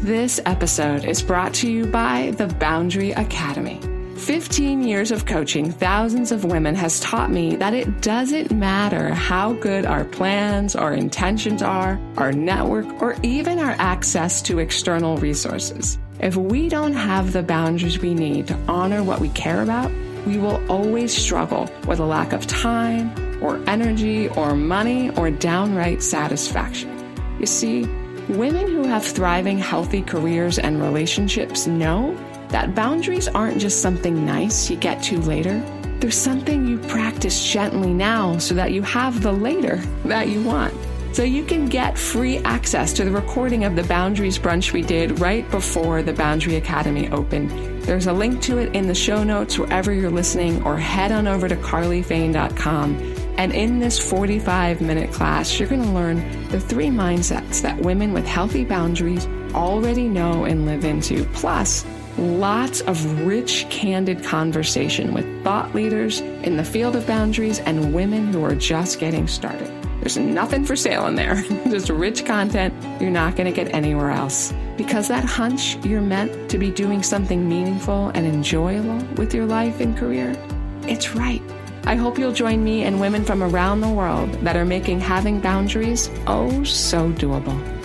This 0.01 0.39
episode 0.45 1.03
is 1.03 1.21
brought 1.21 1.53
to 1.55 1.69
you 1.69 1.85
by 1.85 2.31
the 2.37 2.47
Boundary 2.47 3.11
Academy. 3.11 3.81
15 4.17 4.83
years 4.83 5.11
of 5.11 5.25
coaching 5.25 5.71
thousands 5.71 6.31
of 6.31 6.43
women 6.43 6.73
has 6.73 6.99
taught 6.99 7.29
me 7.29 7.55
that 7.55 7.73
it 7.73 8.01
doesn't 8.01 8.51
matter 8.51 9.13
how 9.13 9.53
good 9.53 9.85
our 9.85 10.03
plans, 10.03 10.75
our 10.75 10.91
intentions 10.91 11.61
are, 11.61 11.99
our 12.17 12.31
network, 12.31 13.01
or 13.01 13.15
even 13.21 13.59
our 13.59 13.75
access 13.77 14.41
to 14.41 14.59
external 14.59 15.17
resources. 15.17 15.99
If 16.19 16.35
we 16.35 16.67
don't 16.67 16.93
have 16.93 17.31
the 17.31 17.43
boundaries 17.43 17.99
we 17.99 18.15
need 18.15 18.47
to 18.47 18.59
honor 18.67 19.03
what 19.03 19.21
we 19.21 19.29
care 19.29 19.61
about, 19.61 19.91
we 20.25 20.39
will 20.39 20.65
always 20.69 21.15
struggle 21.15 21.69
with 21.87 21.99
a 21.99 22.05
lack 22.05 22.33
of 22.33 22.47
time, 22.47 23.13
or 23.41 23.61
energy, 23.69 24.29
or 24.29 24.55
money, 24.55 25.11
or 25.11 25.29
downright 25.29 26.01
satisfaction. 26.01 26.91
You 27.39 27.45
see, 27.45 27.85
Women 28.29 28.67
who 28.67 28.83
have 28.83 29.05
thriving, 29.05 29.57
healthy 29.57 30.01
careers 30.01 30.59
and 30.59 30.81
relationships 30.81 31.65
know 31.65 32.13
that 32.49 32.75
boundaries 32.75 33.27
aren't 33.27 33.59
just 33.59 33.81
something 33.81 34.25
nice 34.25 34.69
you 34.69 34.77
get 34.77 35.01
to 35.03 35.19
later. 35.21 35.59
There's 35.99 36.17
something 36.17 36.67
you 36.67 36.77
practice 36.77 37.51
gently 37.51 37.93
now 37.93 38.37
so 38.37 38.53
that 38.55 38.71
you 38.71 38.81
have 38.83 39.21
the 39.21 39.31
later 39.31 39.77
that 40.05 40.29
you 40.29 40.43
want. 40.43 40.73
So 41.13 41.23
you 41.23 41.43
can 41.43 41.65
get 41.65 41.97
free 41.97 42.37
access 42.39 42.93
to 42.93 43.05
the 43.05 43.11
recording 43.11 43.63
of 43.63 43.75
the 43.75 43.83
Boundaries 43.83 44.37
Brunch 44.37 44.73
we 44.73 44.81
did 44.81 45.19
right 45.19 45.49
before 45.49 46.03
the 46.03 46.13
Boundary 46.13 46.55
Academy 46.55 47.09
opened. 47.09 47.49
There's 47.83 48.07
a 48.07 48.13
link 48.13 48.41
to 48.43 48.59
it 48.59 48.75
in 48.75 48.87
the 48.87 48.93
show 48.93 49.23
notes 49.23 49.57
wherever 49.57 49.91
you're 49.91 50.11
listening, 50.11 50.63
or 50.63 50.77
head 50.77 51.11
on 51.11 51.27
over 51.27 51.47
to 51.47 51.55
carlyfane.com 51.55 53.15
and 53.37 53.53
in 53.53 53.77
this 53.79 53.99
45 53.99 54.81
minute 54.81 55.11
class, 55.11 55.59
you're 55.59 55.69
going 55.69 55.83
to 55.83 55.89
learn 55.89 56.47
the 56.49 56.59
three 56.59 56.87
mindsets 56.87 57.61
that 57.61 57.77
women 57.79 58.11
with 58.11 58.25
healthy 58.25 58.65
boundaries 58.65 59.27
already 59.53 60.07
know 60.07 60.45
and 60.45 60.65
live 60.65 60.83
into, 60.83 61.23
plus 61.25 61.85
lots 62.17 62.81
of 62.81 63.25
rich, 63.25 63.67
candid 63.69 64.23
conversation 64.23 65.13
with 65.13 65.43
thought 65.43 65.73
leaders 65.75 66.19
in 66.19 66.57
the 66.57 66.63
field 66.63 66.95
of 66.95 67.05
boundaries 67.05 67.59
and 67.59 67.93
women 67.93 68.33
who 68.33 68.43
are 68.43 68.55
just 68.55 68.99
getting 68.99 69.27
started. 69.27 69.71
There's 69.99 70.17
nothing 70.17 70.63
for 70.63 70.75
sale 70.75 71.07
in 71.07 71.15
there, 71.15 71.35
just 71.69 71.89
rich 71.89 72.25
content 72.25 72.73
you're 73.01 73.11
not 73.11 73.35
going 73.35 73.51
to 73.51 73.51
get 73.51 73.73
anywhere 73.73 74.11
else. 74.11 74.53
Because 74.77 75.07
that 75.07 75.25
hunch 75.25 75.75
you're 75.85 76.01
meant 76.01 76.49
to 76.51 76.57
be 76.57 76.71
doing 76.71 77.03
something 77.03 77.47
meaningful 77.47 78.09
and 78.09 78.25
enjoyable 78.25 78.97
with 79.15 79.33
your 79.33 79.45
life 79.45 79.79
and 79.79 79.97
career, 79.97 80.35
it's 80.83 81.15
right. 81.15 81.41
I 81.85 81.95
hope 81.95 82.17
you'll 82.17 82.33
join 82.33 82.63
me 82.63 82.83
and 82.83 82.99
women 82.99 83.23
from 83.23 83.41
around 83.41 83.81
the 83.81 83.89
world 83.89 84.31
that 84.43 84.57
are 84.57 84.65
making 84.65 84.99
having 84.99 85.39
boundaries 85.39 86.09
oh 86.27 86.63
so 86.63 87.11
doable. 87.13 87.76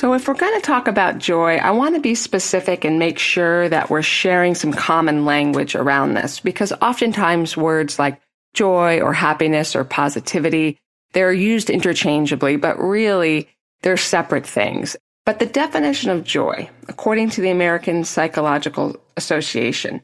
So, 0.00 0.14
if 0.14 0.26
we're 0.26 0.32
going 0.32 0.58
to 0.58 0.66
talk 0.66 0.88
about 0.88 1.18
joy, 1.18 1.56
I 1.56 1.72
want 1.72 1.94
to 1.94 2.00
be 2.00 2.14
specific 2.14 2.86
and 2.86 2.98
make 2.98 3.18
sure 3.18 3.68
that 3.68 3.90
we're 3.90 4.00
sharing 4.00 4.54
some 4.54 4.72
common 4.72 5.26
language 5.26 5.74
around 5.74 6.14
this 6.14 6.40
because 6.40 6.72
oftentimes 6.80 7.54
words 7.54 7.98
like 7.98 8.18
joy 8.54 9.02
or 9.02 9.12
happiness 9.12 9.76
or 9.76 9.84
positivity, 9.84 10.78
they're 11.12 11.34
used 11.34 11.68
interchangeably, 11.68 12.56
but 12.56 12.78
really 12.78 13.50
they're 13.82 13.98
separate 13.98 14.46
things. 14.46 14.96
But 15.26 15.38
the 15.38 15.44
definition 15.44 16.08
of 16.08 16.24
joy, 16.24 16.70
according 16.88 17.28
to 17.32 17.42
the 17.42 17.50
American 17.50 18.02
Psychological 18.04 18.96
Association, 19.18 20.00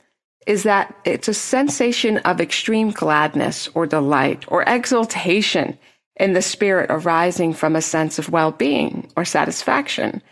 is 0.46 0.64
that 0.64 0.94
it's 1.06 1.28
a 1.28 1.32
sensation 1.32 2.18
of 2.18 2.38
extreme 2.38 2.90
gladness 2.90 3.70
or 3.72 3.86
delight 3.86 4.44
or 4.48 4.62
exultation 4.64 5.78
in 6.16 6.32
the 6.32 6.42
spirit 6.42 6.90
arising 6.90 7.52
from 7.52 7.76
a 7.76 7.82
sense 7.82 8.18
of 8.18 8.30
well-being 8.30 9.10
or 9.16 9.24
satisfaction. 9.24 10.22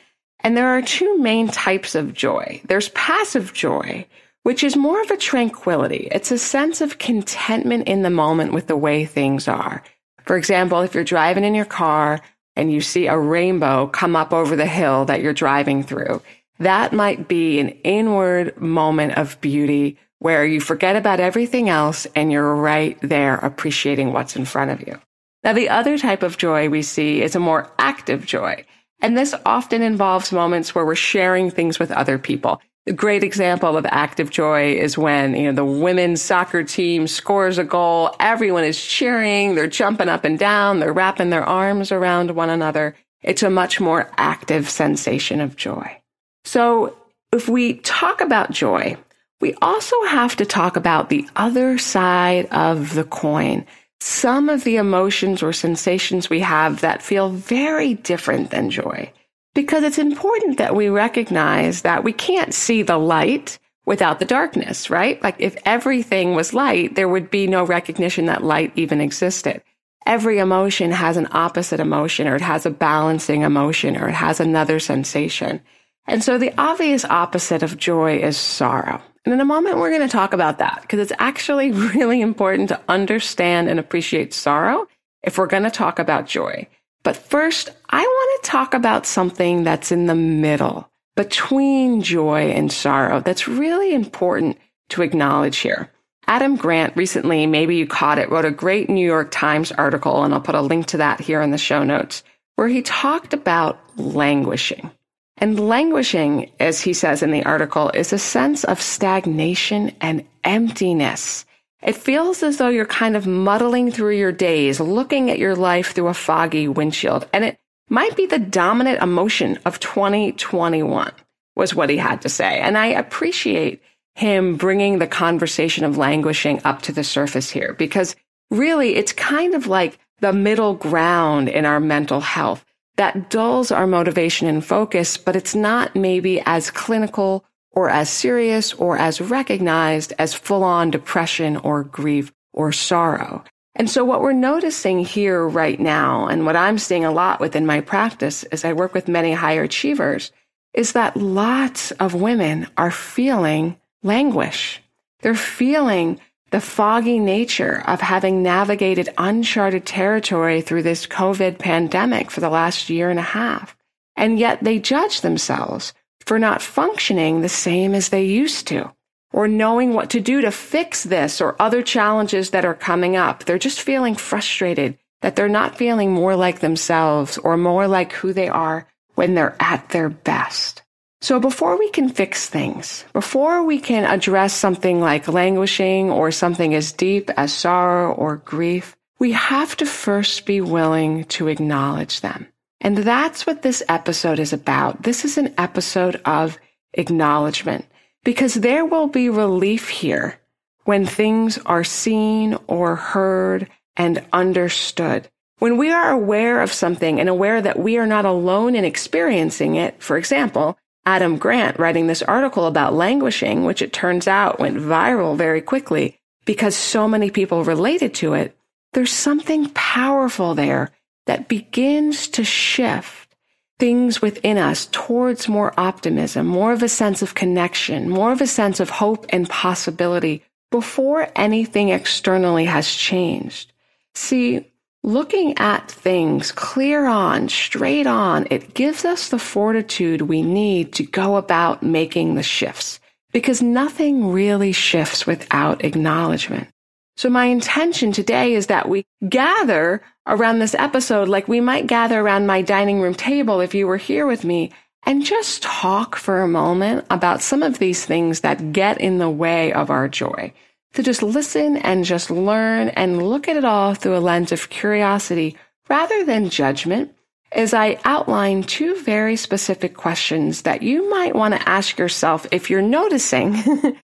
And 0.41 0.57
there 0.57 0.69
are 0.69 0.83
two 0.83 1.19
main 1.19 1.49
types 1.49 1.95
of 1.95 2.12
joy. 2.12 2.61
There's 2.67 2.91
passive 2.91 3.53
joy, 3.53 4.07
which 4.43 4.62
is 4.62 4.76
more 4.76 5.00
of 5.00 5.11
a 5.11 5.17
tranquility. 5.17 6.09
It's 6.11 6.31
a 6.31 6.38
sense 6.38 6.81
of 6.81 6.99
contentment 6.99 7.88
in 7.88 8.03
the 8.03 8.11
moment 8.11 8.53
with 8.53 8.67
the 8.67 8.76
way 8.76 9.05
things 9.05 9.49
are. 9.49 9.83
For 10.25 10.37
example, 10.37 10.81
if 10.81 10.95
you're 10.95 11.05
driving 11.05 11.45
in 11.45 11.55
your 11.55 11.64
car 11.64 12.21
and 12.57 12.73
you 12.73 12.81
see 12.81 13.07
a 13.07 13.19
rainbow 13.19 13.87
come 13.87 14.17
up 14.17 14.33
over 14.33 14.57
the 14.57 14.67
hill 14.67 15.07
that 15.07 15.23
you're 15.23 15.33
driving 15.33 15.83
through, 15.83 16.23
that 16.59 16.93
might 16.93 17.26
be 17.26 17.59
an 17.59 17.71
inward 17.83 18.59
moment 18.61 19.14
of 19.19 19.41
beauty 19.41 19.99
where 20.19 20.47
you 20.47 20.61
forget 20.61 20.97
about 20.97 21.21
everything 21.21 21.69
else 21.69 22.07
and 22.14 22.31
you're 22.31 22.55
right 22.55 22.99
there 23.03 23.35
appreciating 23.35 24.12
what's 24.12 24.37
in 24.37 24.45
front 24.45 24.71
of 24.71 24.87
you. 24.87 24.99
Now, 25.45 25.53
the 25.53 25.69
other 25.69 25.99
type 25.99 26.23
of 26.23 26.39
joy 26.39 26.69
we 26.69 26.83
see 26.83 27.23
is 27.23 27.37
a 27.37 27.41
more 27.41 27.71
active 27.79 28.25
joy. 28.25 28.65
And 29.01 29.17
this 29.17 29.35
often 29.45 29.83
involves 29.83 30.33
moments 30.33 30.75
where 30.75 30.87
we're 30.87 30.95
sharing 30.95 31.51
things 31.51 31.79
with 31.79 31.91
other 31.91 32.19
people. 32.19 32.63
A 32.87 32.93
great 32.93 33.23
example 33.23 33.77
of 33.77 33.87
active 33.87 34.31
joy 34.31 34.75
is 34.75 34.97
when, 34.97 35.35
you 35.35 35.45
know, 35.45 35.53
the 35.53 35.65
women's 35.65 36.23
soccer 36.23 36.65
team 36.65 37.07
scores 37.07 37.59
a 37.59 37.65
goal. 37.65 38.15
Everyone 38.21 38.65
is 38.65 38.83
cheering. 38.83 39.55
They're 39.55 39.67
jumping 39.67 40.09
up 40.09 40.25
and 40.25 40.39
down. 40.39 40.81
They're 40.81 40.93
wrapping 40.93 41.31
their 41.31 41.45
arms 41.45 41.93
around 41.93 42.31
one 42.31 42.51
another. 42.51 42.95
It's 43.23 43.43
a 43.43 43.51
much 43.51 43.81
more 43.81 44.11
active 44.17 44.69
sensation 44.69 45.41
of 45.41 45.57
joy. 45.57 45.99
So 46.45 46.97
if 47.33 47.49
we 47.49 47.75
talk 47.75 48.21
about 48.21 48.51
joy, 48.51 48.97
we 49.41 49.55
also 49.61 49.97
have 50.05 50.37
to 50.37 50.47
talk 50.47 50.77
about 50.77 51.09
the 51.09 51.27
other 51.37 51.79
side 51.79 52.47
of 52.47 52.95
the 52.95 53.05
coin. 53.05 53.67
Some 54.06 54.50
of 54.50 54.64
the 54.64 54.76
emotions 54.76 55.42
or 55.42 55.54
sensations 55.54 56.28
we 56.28 56.40
have 56.40 56.82
that 56.82 57.00
feel 57.00 57.30
very 57.30 57.94
different 57.94 58.50
than 58.50 58.68
joy. 58.68 59.11
Because 59.54 59.82
it's 59.82 59.96
important 59.96 60.58
that 60.58 60.76
we 60.76 60.90
recognize 60.90 61.80
that 61.80 62.04
we 62.04 62.12
can't 62.12 62.52
see 62.52 62.82
the 62.82 62.99
light 62.99 63.58
without 63.87 64.18
the 64.18 64.26
darkness, 64.26 64.90
right? 64.90 65.23
Like 65.23 65.37
if 65.38 65.56
everything 65.64 66.34
was 66.34 66.52
light, 66.52 66.96
there 66.96 67.08
would 67.08 67.30
be 67.30 67.46
no 67.46 67.64
recognition 67.64 68.26
that 68.26 68.44
light 68.44 68.73
even 68.76 69.00
existed. 69.00 69.62
Every 70.04 70.38
emotion 70.38 70.90
has 70.90 71.16
an 71.16 71.28
opposite 71.30 71.80
emotion 71.80 72.28
or 72.28 72.37
it 72.37 72.42
has 72.42 72.66
a 72.66 72.70
balancing 72.70 73.40
emotion 73.40 73.96
or 73.96 74.11
it 74.11 74.14
has 74.14 74.38
another 74.38 74.80
sensation. 74.80 75.62
And 76.06 76.23
so 76.23 76.37
the 76.37 76.52
obvious 76.58 77.06
opposite 77.06 77.62
of 77.62 77.78
joy 77.78 78.18
is 78.18 78.37
sorrow. 78.37 79.00
And 79.25 79.33
in 79.33 79.40
a 79.40 79.45
moment, 79.45 79.78
we're 79.78 79.90
going 79.90 80.07
to 80.07 80.09
talk 80.09 80.35
about 80.35 80.59
that 80.59 80.83
because 80.83 81.00
it's 81.00 81.19
actually 81.19 81.73
really 81.95 82.21
important 82.21 82.69
to 82.69 82.81
understand 82.88 83.69
and 83.69 83.81
appreciate 83.81 84.35
sorrow 84.35 84.87
if 85.23 85.38
we're 85.38 85.47
going 85.47 85.62
to 85.62 85.71
talk 85.71 85.99
about 85.99 86.26
joy. 86.26 86.69
But 87.02 87.16
first, 87.16 87.71
I 87.90 88.00
want 88.00 88.45
to 88.45 88.50
talk 88.50 88.75
about 88.75 89.07
something 89.07 89.64
that's 89.64 89.93
in 89.93 90.07
the 90.07 90.14
middle 90.14 90.90
between 91.16 92.02
joy 92.02 92.50
and 92.50 92.73
sorrow 92.73 93.21
that's 93.21 93.47
really 93.47 93.95
important 93.95 94.59
to 94.90 95.02
acknowledge 95.02 95.59
here. 95.59 95.90
Adam 96.26 96.57
Grant 96.57 96.97
recently, 96.97 97.47
maybe 97.47 97.76
you 97.76 97.87
caught 97.87 98.19
it, 98.19 98.31
wrote 98.31 98.47
a 98.47 98.50
great 98.50 98.88
New 98.88 99.07
York 99.07 99.31
Times 99.31 99.71
article, 99.73 100.25
and 100.25 100.33
I'll 100.33 100.40
put 100.40 100.54
a 100.54 100.62
link 100.62 100.87
to 100.87 100.97
that 100.99 101.21
here 101.21 101.43
in 101.43 101.50
the 101.50 101.59
show 101.59 101.85
notes, 101.85 102.23
where 102.57 102.69
he 102.69 102.83
talked 102.83 103.35
about 103.35 103.78
languishing. 103.99 104.90
And 105.38 105.69
languishing, 105.69 106.50
as 106.61 106.81
he 106.81 106.93
says 106.93 107.23
in 107.23 107.33
the 107.33 107.45
article, 107.45 107.91
is 107.91 108.12
a 108.12 108.19
sense 108.19 108.64
of 108.64 108.81
stagnation 108.81 109.93
and 110.00 110.25
emptiness. 110.45 111.45
It 111.83 111.97
feels 111.97 112.43
as 112.43 112.57
though 112.57 112.69
you're 112.69 112.87
kind 112.87 113.17
of 113.17 113.26
muddling 113.26 113.91
through 113.91 114.17
your 114.17 114.33
days, 114.33 114.81
looking 114.81 115.31
at 115.31 115.38
your 115.38 115.55
life 115.55 115.93
through 115.93 116.09
a 116.09 116.14
foggy 116.14 116.69
windshield. 116.69 117.29
And 117.33 117.45
it 117.45 117.59
might 117.91 118.17
be 118.17 118.26
the 118.26 118.38
dominant 118.38 119.03
emotion 119.03 119.59
of 119.64 119.81
2021 119.81 121.12
was 121.57 121.75
what 121.75 121.91
he 121.91 121.97
had 121.97 122.23
to 122.23 122.29
say. 122.29 122.61
And 122.61 122.79
I 122.79 122.87
appreciate 122.87 123.83
him 124.14 124.57
bringing 124.57 124.99
the 124.99 125.07
conversation 125.07 125.85
of 125.85 125.99
languishing 125.99 126.61
up 126.64 126.83
to 126.83 126.93
the 126.93 127.05
surface 127.05 127.50
here 127.50 127.75
because 127.75 128.17
really 128.50 128.95
it's 128.95 129.12
kind 129.12 129.55
of 129.55 129.67
like 129.67 129.99
the 130.21 130.33
middle 130.33 130.75
ground 130.75 131.49
in 131.49 131.64
our 131.64 131.81
mental 131.81 132.21
health 132.21 132.64
that 132.97 133.31
dulls 133.31 133.71
our 133.71 133.87
motivation 133.87 134.47
and 134.47 134.65
focus, 134.65 135.17
but 135.17 135.37
it's 135.37 135.55
not 135.55 135.97
maybe 135.97 136.41
as 136.47 136.71
clinical 136.71 137.45
or 137.73 137.91
as 137.91 138.09
serious 138.09 138.73
or 138.75 138.97
as 138.97 139.21
recognized 139.21 140.13
as 140.19 140.35
full 140.35 140.63
on 140.63 140.91
depression 140.91 141.57
or 141.57 141.83
grief 141.83 142.33
or 142.53 142.71
sorrow. 142.71 143.43
And 143.75 143.91
so 143.91 144.05
what 144.05 144.21
we're 144.21 144.33
noticing 144.33 145.01
here 145.01 145.47
right 145.47 145.81
now, 145.81 146.29
and 146.29 146.47
what 146.47 146.55
I'm 146.55 146.79
seeing 146.79 147.05
a 147.05 147.11
lot 147.11 147.41
within 147.41 147.67
my 147.67 147.81
practice 147.81 148.45
as 148.45 148.65
I 148.65 148.73
work 148.73 148.95
with 148.95 149.09
many 149.09 149.33
higher 149.33 149.65
achievers, 149.65 150.31
is 150.73 150.93
that 150.93 151.17
lots 151.17 151.91
of 151.93 152.15
women 152.15 152.69
are 152.77 152.93
feeling 152.93 153.77
languish. 154.05 154.81
They're 155.21 155.35
feeling 155.35 156.21
the 156.54 156.61
foggy 156.61 157.18
nature 157.18 157.82
of 157.84 158.00
having 158.00 158.40
navigated 158.40 159.12
uncharted 159.18 159.84
territory 159.84 160.61
through 160.61 160.84
this 160.84 161.04
COVID 161.04 161.58
pandemic 161.58 162.30
for 162.30 162.38
the 162.38 162.49
last 162.49 162.88
year 162.88 163.11
and 163.11 163.18
a 163.18 163.23
half. 163.23 163.76
And 164.14 164.38
yet 164.38 164.62
they 164.62 164.78
judge 164.78 165.23
themselves 165.23 165.92
for 166.20 166.38
not 166.38 166.62
functioning 166.62 167.40
the 167.40 167.49
same 167.49 167.92
as 167.92 168.11
they 168.11 168.26
used 168.26 168.68
to 168.68 168.92
or 169.32 169.49
knowing 169.49 169.94
what 169.94 170.11
to 170.11 170.20
do 170.20 170.42
to 170.42 170.52
fix 170.52 171.02
this 171.02 171.40
or 171.40 171.61
other 171.61 171.82
challenges 171.82 172.50
that 172.50 172.64
are 172.64 172.73
coming 172.73 173.16
up. 173.16 173.42
They're 173.42 173.58
just 173.58 173.80
feeling 173.80 174.14
frustrated 174.14 174.96
that 175.23 175.34
they're 175.34 175.49
not 175.49 175.76
feeling 175.76 176.12
more 176.12 176.37
like 176.37 176.61
themselves 176.61 177.37
or 177.37 177.56
more 177.56 177.88
like 177.88 178.12
who 178.12 178.32
they 178.32 178.49
are 178.49 178.87
when 179.16 179.34
they're 179.34 179.56
at 179.58 179.88
their 179.88 180.08
best. 180.08 180.84
So 181.25 181.40
before 181.40 181.78
we 181.78 181.88
can 181.88 182.11
fix 182.11 182.50
things, 182.50 183.07
before 183.14 183.64
we 183.64 183.81
can 183.81 184.04
address 184.04 184.52
something 184.52 185.00
like 185.00 185.26
languishing 185.26 186.11
or 186.11 186.31
something 186.31 186.75
as 186.75 186.93
deep 186.93 187.31
as 187.38 187.50
sorrow 187.50 188.12
or 188.12 188.37
grief, 188.45 188.95
we 189.19 189.33
have 189.33 189.75
to 189.78 189.87
first 189.87 190.45
be 190.45 190.61
willing 190.61 191.25
to 191.33 191.49
acknowledge 191.49 192.21
them. 192.21 192.47
And 192.83 192.99
that's 192.99 193.47
what 193.47 193.62
this 193.62 193.83
episode 193.88 194.38
is 194.38 194.52
about. 194.52 195.02
This 195.02 195.25
is 195.25 195.38
an 195.38 195.54
episode 195.57 196.21
of 196.26 196.59
acknowledgement 196.93 197.87
because 198.23 198.52
there 198.52 198.85
will 198.85 199.07
be 199.07 199.31
relief 199.31 199.88
here 199.88 200.38
when 200.85 201.07
things 201.07 201.57
are 201.64 201.85
seen 201.85 202.59
or 202.66 202.97
heard 202.97 203.71
and 203.97 204.23
understood. 204.35 205.26
When 205.59 205.78
we 205.78 205.90
are 205.90 206.11
aware 206.11 206.61
of 206.61 206.71
something 206.71 207.19
and 207.19 207.31
aware 207.31 207.62
that 207.62 207.78
we 207.78 207.97
are 207.97 208.07
not 208.07 208.26
alone 208.26 208.75
in 208.75 208.85
experiencing 208.85 209.76
it, 209.76 210.02
for 210.02 210.19
example, 210.19 210.76
Adam 211.06 211.37
Grant 211.37 211.78
writing 211.78 212.06
this 212.06 212.23
article 212.23 212.66
about 212.66 212.94
languishing, 212.94 213.64
which 213.64 213.82
it 213.82 213.92
turns 213.92 214.26
out 214.26 214.58
went 214.58 214.76
viral 214.76 215.37
very 215.37 215.61
quickly 215.61 216.18
because 216.44 216.75
so 216.75 217.06
many 217.06 217.30
people 217.30 217.64
related 217.64 218.14
to 218.14 218.34
it. 218.34 218.56
There's 218.92 219.12
something 219.12 219.70
powerful 219.70 220.54
there 220.54 220.90
that 221.26 221.49
begins 221.49 222.28
to 222.28 222.44
shift 222.44 223.34
things 223.78 224.23
within 224.23 224.56
us 224.56 224.87
towards 224.92 225.49
more 225.49 225.75
optimism, 225.76 226.46
more 226.46 226.73
of 226.73 226.82
a 226.82 226.88
sense 226.88 227.23
of 227.23 227.34
connection, 227.34 228.08
more 228.08 228.32
of 228.32 228.40
a 228.40 228.46
sense 228.46 228.80
of 228.80 228.88
hope 228.88 229.26
and 229.30 229.49
possibility 229.49 230.44
before 230.70 231.28
anything 231.37 231.88
externally 231.88 232.64
has 232.66 232.88
changed. 232.92 233.73
See, 234.14 234.70
looking 235.04 235.56
at 235.58 235.90
things 235.90 236.50
clear 236.50 237.04
on, 237.06 237.49
straight 237.49 238.06
on, 238.06 238.46
it 238.50 238.73
gives 238.73 239.04
us 239.04 239.28
the 239.28 239.38
fortitude 239.38 240.23
we 240.23 240.40
need 240.40 240.94
to 240.94 241.04
go 241.04 241.37
about 241.37 241.82
making 241.82 242.34
the 242.34 242.42
shifts 242.42 242.99
because 243.30 243.61
nothing 243.61 244.32
really 244.32 244.73
shifts 244.73 245.26
without 245.26 245.84
acknowledgement. 245.84 246.68
So 247.16 247.28
my 247.28 247.44
intention 247.44 248.12
today 248.12 248.54
is 248.54 248.68
that 248.68 248.88
we 248.88 249.04
gather 249.28 250.02
around 250.26 250.58
this 250.58 250.75
episode 250.75 251.28
like 251.28 251.46
we 251.49 251.61
might 251.61 251.87
gather 251.87 252.18
around 252.18 252.46
my 252.46 252.62
dining 252.62 253.00
room 253.00 253.14
table 253.14 253.61
if 253.61 253.75
you 253.75 253.87
were 253.87 253.99
here 253.99 254.26
with 254.26 254.42
me 254.42 254.73
and 255.04 255.23
just 255.25 255.62
talk 255.62 256.16
for 256.16 256.40
a 256.40 256.49
moment 256.49 257.04
about 257.11 257.42
some 257.42 257.62
of 257.62 257.78
these 257.78 258.06
things 258.06 258.40
that 258.40 258.73
get 258.73 259.00
in 259.02 259.18
the 259.18 259.28
way 259.28 259.70
of 259.73 259.90
our 259.90 260.08
joy 260.08 260.52
to 260.95 261.03
just 261.03 261.23
listen 261.23 261.77
and 261.77 262.05
just 262.05 262.31
learn 262.31 262.89
and 262.91 263.29
look 263.29 263.49
at 263.49 263.57
it 263.57 263.65
all 263.65 263.95
through 263.95 264.17
a 264.17 264.19
lens 264.19 264.53
of 264.53 264.71
curiosity 264.71 265.57
rather 265.89 266.25
than 266.25 266.51
judgment 266.51 267.15
as 267.53 267.73
I 267.73 267.99
outline 268.05 268.65
two 268.65 269.01
very 269.03 269.37
specific 269.37 269.97
questions 269.97 270.63
that 270.63 270.83
you 270.83 271.09
might 271.09 271.37
want 271.37 271.55
to 271.55 271.69
ask 271.69 271.99
yourself 271.99 272.47
if 272.51 272.69
you're 272.69 272.83
noticing 272.83 273.53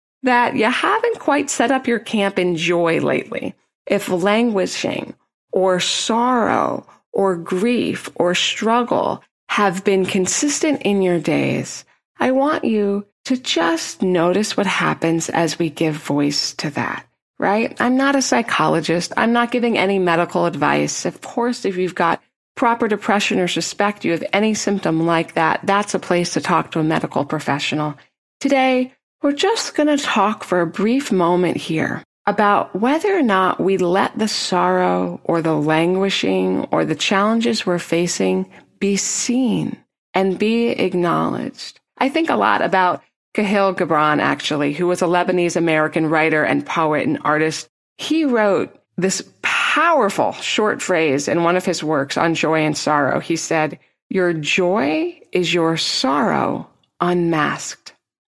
that 0.22 0.54
you 0.54 0.66
haven't 0.66 1.18
quite 1.18 1.50
set 1.50 1.70
up 1.70 1.86
your 1.86 1.98
camp 1.98 2.38
in 2.38 2.56
joy 2.56 3.00
lately. 3.00 3.54
If 3.86 4.08
languishing 4.08 5.14
or 5.52 5.80
sorrow 5.80 6.86
or 7.12 7.36
grief 7.36 8.08
or 8.14 8.34
struggle 8.36 9.22
have 9.48 9.82
been 9.84 10.06
consistent 10.06 10.82
in 10.82 11.02
your 11.02 11.18
days, 11.18 11.84
I 12.20 12.30
want 12.30 12.64
you 12.64 13.04
to 13.26 13.36
just 13.36 14.02
notice 14.02 14.56
what 14.56 14.66
happens 14.66 15.28
as 15.28 15.58
we 15.58 15.70
give 15.70 15.94
voice 15.94 16.54
to 16.54 16.70
that, 16.70 17.06
right? 17.38 17.78
I'm 17.80 17.96
not 17.96 18.16
a 18.16 18.22
psychologist. 18.22 19.12
I'm 19.16 19.32
not 19.32 19.50
giving 19.50 19.78
any 19.78 19.98
medical 19.98 20.46
advice. 20.46 21.04
Of 21.04 21.20
course, 21.20 21.64
if 21.64 21.76
you've 21.76 21.94
got 21.94 22.22
proper 22.56 22.88
depression 22.88 23.38
or 23.38 23.48
suspect 23.48 24.04
you 24.04 24.12
have 24.12 24.24
any 24.32 24.54
symptom 24.54 25.06
like 25.06 25.34
that, 25.34 25.60
that's 25.64 25.94
a 25.94 25.98
place 25.98 26.34
to 26.34 26.40
talk 26.40 26.72
to 26.72 26.80
a 26.80 26.84
medical 26.84 27.24
professional. 27.24 27.94
Today, 28.40 28.92
we're 29.22 29.32
just 29.32 29.74
going 29.74 29.94
to 29.94 30.02
talk 30.02 30.44
for 30.44 30.60
a 30.60 30.66
brief 30.66 31.12
moment 31.12 31.56
here 31.56 32.02
about 32.26 32.74
whether 32.74 33.16
or 33.16 33.22
not 33.22 33.60
we 33.60 33.76
let 33.76 34.18
the 34.18 34.28
sorrow 34.28 35.20
or 35.24 35.42
the 35.42 35.54
languishing 35.54 36.64
or 36.70 36.84
the 36.84 36.94
challenges 36.94 37.66
we're 37.66 37.78
facing 37.78 38.50
be 38.78 38.96
seen 38.96 39.76
and 40.14 40.38
be 40.38 40.70
acknowledged. 40.70 41.80
I 41.98 42.08
think 42.08 42.30
a 42.30 42.36
lot 42.36 42.62
about 42.62 43.02
Kahlil 43.34 43.76
Gibran, 43.76 44.20
actually, 44.20 44.72
who 44.72 44.86
was 44.86 45.02
a 45.02 45.06
Lebanese 45.06 45.56
American 45.56 46.06
writer 46.06 46.42
and 46.42 46.66
poet 46.66 47.06
and 47.06 47.18
artist. 47.22 47.68
He 47.98 48.24
wrote 48.24 48.76
this 48.96 49.22
powerful 49.42 50.32
short 50.32 50.82
phrase 50.82 51.28
in 51.28 51.44
one 51.44 51.56
of 51.56 51.64
his 51.64 51.84
works 51.84 52.16
on 52.16 52.34
joy 52.34 52.60
and 52.60 52.76
sorrow. 52.76 53.20
He 53.20 53.36
said, 53.36 53.78
Your 54.08 54.32
joy 54.32 55.20
is 55.32 55.54
your 55.54 55.76
sorrow 55.76 56.68
unmasked. 57.00 57.94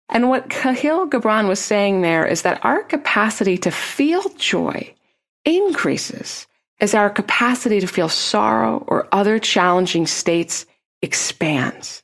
And 0.09 0.29
what 0.29 0.49
Kahlil 0.49 1.09
Gibran 1.09 1.47
was 1.47 1.59
saying 1.59 2.01
there 2.01 2.25
is 2.25 2.41
that 2.41 2.63
our 2.65 2.83
capacity 2.83 3.57
to 3.59 3.71
feel 3.71 4.27
joy 4.37 4.93
increases 5.45 6.47
as 6.81 6.93
our 6.93 7.09
capacity 7.09 7.79
to 7.79 7.87
feel 7.87 8.09
sorrow 8.09 8.83
or 8.87 9.07
other 9.13 9.39
challenging 9.39 10.05
states 10.05 10.65
expands. 11.01 12.03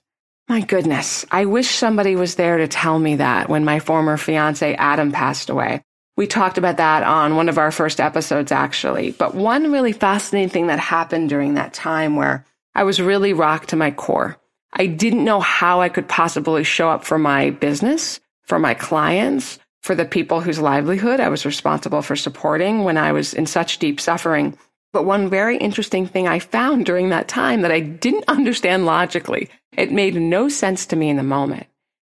My 0.50 0.62
goodness, 0.62 1.25
I 1.30 1.44
wish 1.44 1.68
somebody 1.68 2.16
was 2.16 2.36
there 2.36 2.58
to 2.60 2.70
tell 2.70 2.98
me 2.98 3.18
that 3.18 3.50
when 3.50 3.66
my 3.66 3.80
former 3.80 4.16
fiance 4.16 4.75
Adam 4.75 5.12
passed 5.12 5.50
away. 5.50 5.84
We 6.16 6.25
talked 6.25 6.58
about 6.58 6.77
that 6.77 7.04
on 7.04 7.36
one 7.36 7.50
of 7.50 7.58
our 7.58 7.70
first 7.70 8.00
episodes, 8.00 8.54
actually. 8.54 9.12
But 9.12 9.36
one 9.36 9.74
really 9.74 9.92
fascinating 9.92 10.50
thing 10.50 10.68
that 10.68 10.80
happened 10.80 11.27
during 11.27 11.56
that 11.56 11.74
time 11.74 12.16
where 12.16 12.46
I 12.74 12.84
was 12.84 13.01
really 13.01 13.34
rocked 13.34 13.70
to 13.70 13.75
my 13.75 13.92
core. 13.92 14.38
I 14.72 14.88
didn't 14.88 15.25
know 15.25 15.42
how 15.42 15.82
I 15.82 15.89
could 15.89 16.08
possibly 16.08 16.63
show 16.63 16.89
up 16.89 17.04
for 17.04 17.18
my 17.18 17.50
business, 17.50 18.22
for 18.44 18.58
my 18.58 18.74
clients, 18.74 19.60
for 19.82 19.96
the 19.96 20.06
people 20.06 20.39
whose 20.39 20.60
livelihood 20.60 21.20
I 21.20 21.27
was 21.27 21.46
responsible 21.46 22.01
for 22.01 22.16
supporting 22.16 22.86
when 22.86 22.98
I 22.98 23.12
was 23.12 23.34
in 23.34 23.48
such 23.48 23.80
deep 23.80 24.00
suffering. 24.00 24.58
But 24.94 25.04
one 25.04 25.30
very 25.30 25.58
interesting 25.58 26.08
thing 26.08 26.27
I 26.27 26.39
found 26.39 26.86
during 26.86 27.10
that 27.10 27.27
time 27.27 27.62
that 27.62 27.72
I 27.72 27.82
didn't 27.82 28.25
understand 28.30 28.86
logically, 28.86 29.50
it 29.77 29.91
made 29.91 30.15
no 30.15 30.50
sense 30.50 30.86
to 30.88 30.96
me 30.96 31.10
in 31.10 31.17
the 31.17 31.24
moment, 31.24 31.67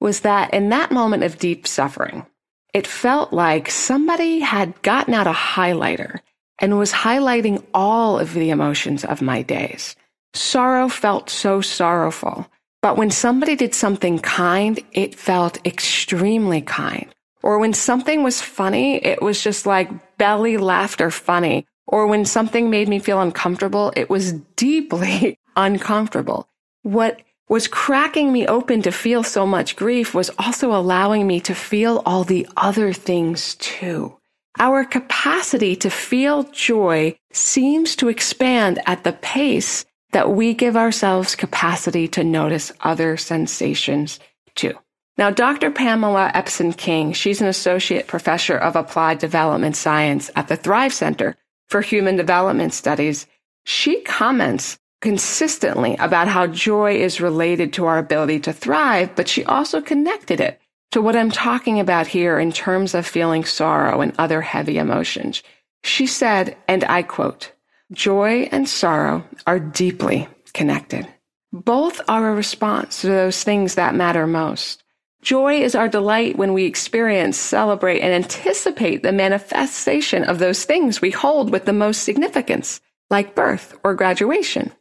was 0.01 0.21
that 0.21 0.55
in 0.55 0.71
that 0.71 0.93
moment 0.93 1.25
of 1.25 1.39
deep 1.39 1.67
suffering, 1.67 2.25
it 2.73 2.87
felt 2.87 3.33
like 3.33 3.71
somebody 3.71 4.41
had 4.41 4.81
gotten 4.83 5.15
out 5.15 5.27
a 5.27 5.33
highlighter 5.33 6.21
and 6.59 6.79
was 6.79 6.93
highlighting 6.93 7.65
all 7.75 8.19
of 8.19 8.35
the 8.35 8.51
emotions 8.51 9.05
of 9.05 9.23
my 9.23 9.43
days. 9.43 9.97
Sorrow 10.35 10.89
felt 10.89 11.31
so 11.31 11.61
sorrowful. 11.61 12.49
But 12.81 12.97
when 12.97 13.11
somebody 13.11 13.57
did 13.57 13.75
something 13.75 14.19
kind, 14.21 14.79
it 14.93 15.15
felt 15.15 15.65
extremely 15.67 16.61
kind. 16.61 17.13
Or 17.43 17.59
when 17.59 17.73
something 17.73 18.23
was 18.23 18.41
funny, 18.41 18.97
it 18.97 19.21
was 19.21 19.43
just 19.43 19.67
like 19.67 20.17
belly 20.19 20.57
laughter 20.57 21.11
funny. 21.11 21.67
Or 21.87 22.07
when 22.07 22.25
something 22.25 22.71
made 22.71 22.89
me 22.89 22.99
feel 22.99 23.21
uncomfortable, 23.21 23.93
it 23.97 24.11
was 24.11 24.33
deeply 24.57 25.39
uncomfortable. 25.57 26.49
What 26.83 27.21
was 27.49 27.69
cracking 27.69 28.33
me 28.33 28.47
open 28.47 28.83
to 28.83 28.93
feel 28.93 29.23
so 29.23 29.47
much 29.47 29.77
grief 29.77 30.15
was 30.15 30.31
also 30.39 30.75
allowing 30.75 31.27
me 31.27 31.41
to 31.41 31.55
feel 31.55 32.03
all 32.05 32.25
the 32.25 32.47
other 32.57 32.93
things 32.93 33.55
too. 33.57 34.17
Our 34.59 34.85
capacity 34.85 35.77
to 35.77 35.91
feel 35.91 36.43
joy 36.45 37.17
seems 37.33 37.97
to 37.97 38.09
expand 38.09 38.81
at 38.87 39.05
the 39.05 39.13
pace 39.13 39.85
that 40.13 40.31
we 40.31 40.55
give 40.55 40.77
ourselves 40.77 41.37
capacity 41.37 42.09
to 42.09 42.25
notice 42.25 42.73
other 42.81 43.17
sensations 43.17 44.19
too. 44.55 44.75
Now, 45.17 45.31
Dr. 45.31 45.71
Pamela 45.71 46.31
Ebstyne 46.35 46.77
King, 46.77 47.13
she's 47.13 47.41
an 47.41 47.49
associate 47.49 48.07
professor 48.07 48.57
of 48.57 48.77
applied 48.77 49.19
development 49.19 49.77
science 49.77 50.31
at 50.37 50.49
the 50.49 50.57
Thrive 50.57 50.93
Center 50.93 51.37
for 51.69 51.81
Human 51.81 52.17
Development 52.17 52.73
Studies. 52.73 53.27
She 53.65 54.01
comments 54.03 54.79
consistently 55.01 55.97
about 55.97 56.29
how 56.29 56.47
joy 56.47 56.97
is 56.97 57.21
related 57.21 57.73
to 57.73 57.87
our 57.87 57.99
ability 57.99 58.41
to 58.41 58.53
thrive, 58.53 59.15
but 59.15 59.29
she 59.29 59.45
also 59.45 59.81
connected 59.81 60.41
it 60.41 60.61
to 60.91 61.03
what 61.03 61.17
I'm 61.17 61.31
talking 61.31 61.81
about 61.81 62.07
here 62.07 62.39
in 62.39 62.53
terms 62.53 62.95
of 62.95 63.07
feeling 63.07 63.45
sorrow 63.45 64.01
and 64.01 64.13
other 64.19 64.41
heavy 64.41 64.79
emotions. 64.79 65.43
She 65.85 66.07
said, 66.07 66.57
and 66.67 66.85
I 66.85 67.03
quote, 67.03 67.53
Joy 67.93 68.49
and 68.51 68.69
sorrow 68.69 69.25
are 69.47 69.61
deeply 69.61 70.29
connected. 70.53 71.07
Both 71.53 72.01
are 72.09 72.31
a 72.31 72.35
response 72.35 73.01
to 73.01 73.07
those 73.07 73.43
things 73.43 73.77
that 73.77 73.95
matter 73.95 74.27
most. 74.27 74.83
Joy 75.23 75.63
is 75.63 75.75
our 75.75 75.89
delight 75.89 76.37
when 76.37 76.53
we 76.53 76.65
experience, 76.65 77.37
celebrate, 77.37 78.01
and 78.01 78.13
anticipate 78.13 79.03
the 79.03 79.13
manifestation 79.13 80.25
of 80.25 80.39
those 80.39 80.65
things 80.65 81.01
we 81.01 81.11
hold 81.11 81.51
with 81.51 81.65
the 81.65 81.73
most 81.73 82.05
significance, 82.05 82.81
like 83.11 83.35
birth 83.35 83.77
or 83.83 83.95
graduation. 83.95 84.73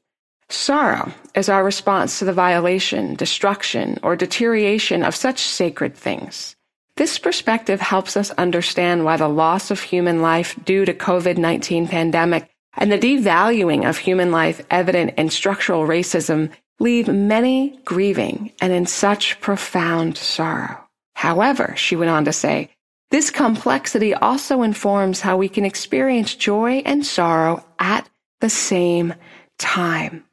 Sorrow 0.50 1.12
is 1.36 1.50
our 1.50 1.64
response 1.64 2.20
to 2.20 2.26
the 2.26 2.34
violation, 2.34 3.16
destruction, 3.16 4.00
or 4.02 4.16
deterioration 4.16 5.04
of 5.04 5.16
such 5.16 5.40
sacred 5.40 5.96
things. 5.96 6.56
This 6.96 7.20
perspective 7.20 7.82
helps 7.82 8.16
us 8.16 8.32
understand 8.32 9.04
why 9.04 9.18
the 9.18 9.28
loss 9.28 9.72
of 9.72 9.82
human 9.82 10.22
life 10.22 10.58
due 10.64 10.86
to 10.86 10.94
COVID-19 10.94 11.90
pandemic 11.90 12.50
and 12.76 12.92
the 12.92 12.98
devaluing 12.98 13.88
of 13.88 13.98
human 13.98 14.32
life 14.32 14.66
evident 14.72 15.16
in 15.18 15.30
structural 15.30 15.86
racism 15.86 16.50
leave 16.80 17.08
many 17.08 17.80
grieving 17.84 18.52
and 18.62 18.72
in 18.72 18.86
such 18.86 19.40
profound 19.42 20.18
sorrow. 20.18 20.80
However, 21.16 21.74
she 21.76 21.96
went 21.96 22.12
on 22.12 22.26
to 22.26 22.34
say, 22.34 22.70
this 23.10 23.32
complexity 23.32 24.14
also 24.14 24.62
informs 24.62 25.22
how 25.22 25.38
we 25.38 25.50
can 25.50 25.66
experience 25.66 26.36
joy 26.36 26.84
and 26.86 27.06
sorrow 27.06 27.66
at 27.80 28.10
the 28.42 28.50
same 28.50 29.14
time. 29.58 30.24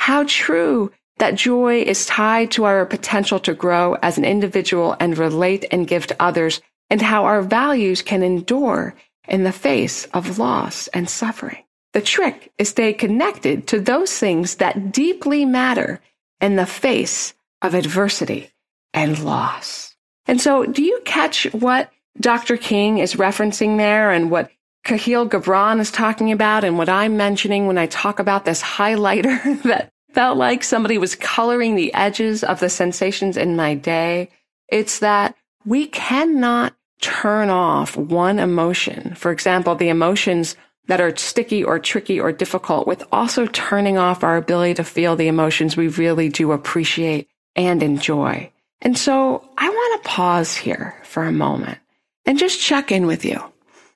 How 0.00 0.24
true 0.26 0.90
that 1.18 1.34
joy 1.34 1.82
is 1.82 2.06
tied 2.06 2.52
to 2.52 2.64
our 2.64 2.86
potential 2.86 3.38
to 3.40 3.52
grow 3.52 3.98
as 4.00 4.16
an 4.16 4.24
individual 4.24 4.96
and 4.98 5.18
relate 5.18 5.66
and 5.70 5.86
give 5.86 6.06
to 6.06 6.16
others, 6.18 6.62
and 6.88 7.02
how 7.02 7.26
our 7.26 7.42
values 7.42 8.00
can 8.00 8.22
endure 8.22 8.94
in 9.28 9.44
the 9.44 9.52
face 9.52 10.06
of 10.06 10.38
loss 10.38 10.88
and 10.88 11.06
suffering. 11.06 11.64
The 11.92 12.00
trick 12.00 12.50
is 12.56 12.70
stay 12.70 12.94
connected 12.94 13.66
to 13.66 13.78
those 13.78 14.18
things 14.18 14.54
that 14.54 14.90
deeply 14.90 15.44
matter 15.44 16.00
in 16.40 16.56
the 16.56 16.64
face 16.64 17.34
of 17.60 17.74
adversity 17.74 18.50
and 18.94 19.22
loss. 19.22 19.94
And 20.26 20.40
so 20.40 20.64
do 20.64 20.82
you 20.82 21.02
catch 21.04 21.44
what 21.52 21.92
Dr. 22.18 22.56
King 22.56 22.98
is 22.98 23.16
referencing 23.16 23.76
there 23.76 24.10
and 24.10 24.30
what 24.30 24.50
Kahlil 24.84 25.28
Gibran 25.28 25.80
is 25.80 25.90
talking 25.90 26.32
about 26.32 26.64
and 26.64 26.78
what 26.78 26.88
I'm 26.88 27.16
mentioning 27.16 27.66
when 27.66 27.78
I 27.78 27.86
talk 27.86 28.18
about 28.18 28.44
this 28.44 28.62
highlighter 28.62 29.62
that 29.64 29.92
felt 30.12 30.36
like 30.36 30.64
somebody 30.64 30.98
was 30.98 31.14
coloring 31.14 31.76
the 31.76 31.92
edges 31.94 32.42
of 32.42 32.60
the 32.60 32.68
sensations 32.68 33.36
in 33.36 33.56
my 33.56 33.74
day? 33.74 34.30
It's 34.68 35.00
that 35.00 35.36
we 35.64 35.86
cannot 35.86 36.74
turn 37.00 37.50
off 37.50 37.96
one 37.96 38.38
emotion. 38.38 39.14
For 39.14 39.30
example, 39.30 39.74
the 39.74 39.88
emotions 39.88 40.56
that 40.86 41.00
are 41.00 41.16
sticky 41.16 41.62
or 41.62 41.78
tricky 41.78 42.18
or 42.18 42.32
difficult 42.32 42.86
with 42.86 43.04
also 43.12 43.46
turning 43.46 43.96
off 43.96 44.24
our 44.24 44.36
ability 44.36 44.74
to 44.74 44.84
feel 44.84 45.16
the 45.16 45.28
emotions 45.28 45.76
we 45.76 45.88
really 45.88 46.28
do 46.28 46.52
appreciate 46.52 47.28
and 47.54 47.82
enjoy. 47.82 48.50
And 48.82 48.96
so 48.96 49.48
I 49.56 49.68
want 49.68 50.02
to 50.02 50.08
pause 50.08 50.54
here 50.54 50.96
for 51.04 51.24
a 51.24 51.32
moment 51.32 51.78
and 52.26 52.38
just 52.38 52.60
check 52.60 52.90
in 52.90 53.06
with 53.06 53.24
you. 53.24 53.40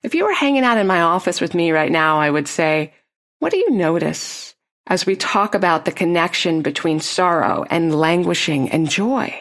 If 0.05 0.15
you 0.15 0.25
were 0.25 0.33
hanging 0.33 0.63
out 0.63 0.79
in 0.79 0.87
my 0.87 1.01
office 1.01 1.41
with 1.41 1.55
me 1.55 1.73
right 1.73 1.91
now, 1.91 2.21
I 2.21 2.31
would 2.31 2.47
say, 2.47 2.95
what 3.41 3.51
do 3.51 3.59
you 3.59 3.71
notice 3.71 4.55
as 4.87 5.05
we 5.05 5.17
talk 5.17 5.57
about 5.57 5.85
the 5.85 5.93
connection 5.93 6.63
between 6.63 7.01
sorrow 7.01 7.65
and 7.69 7.93
languishing 7.93 8.71
and 8.71 8.89
joy? 8.89 9.35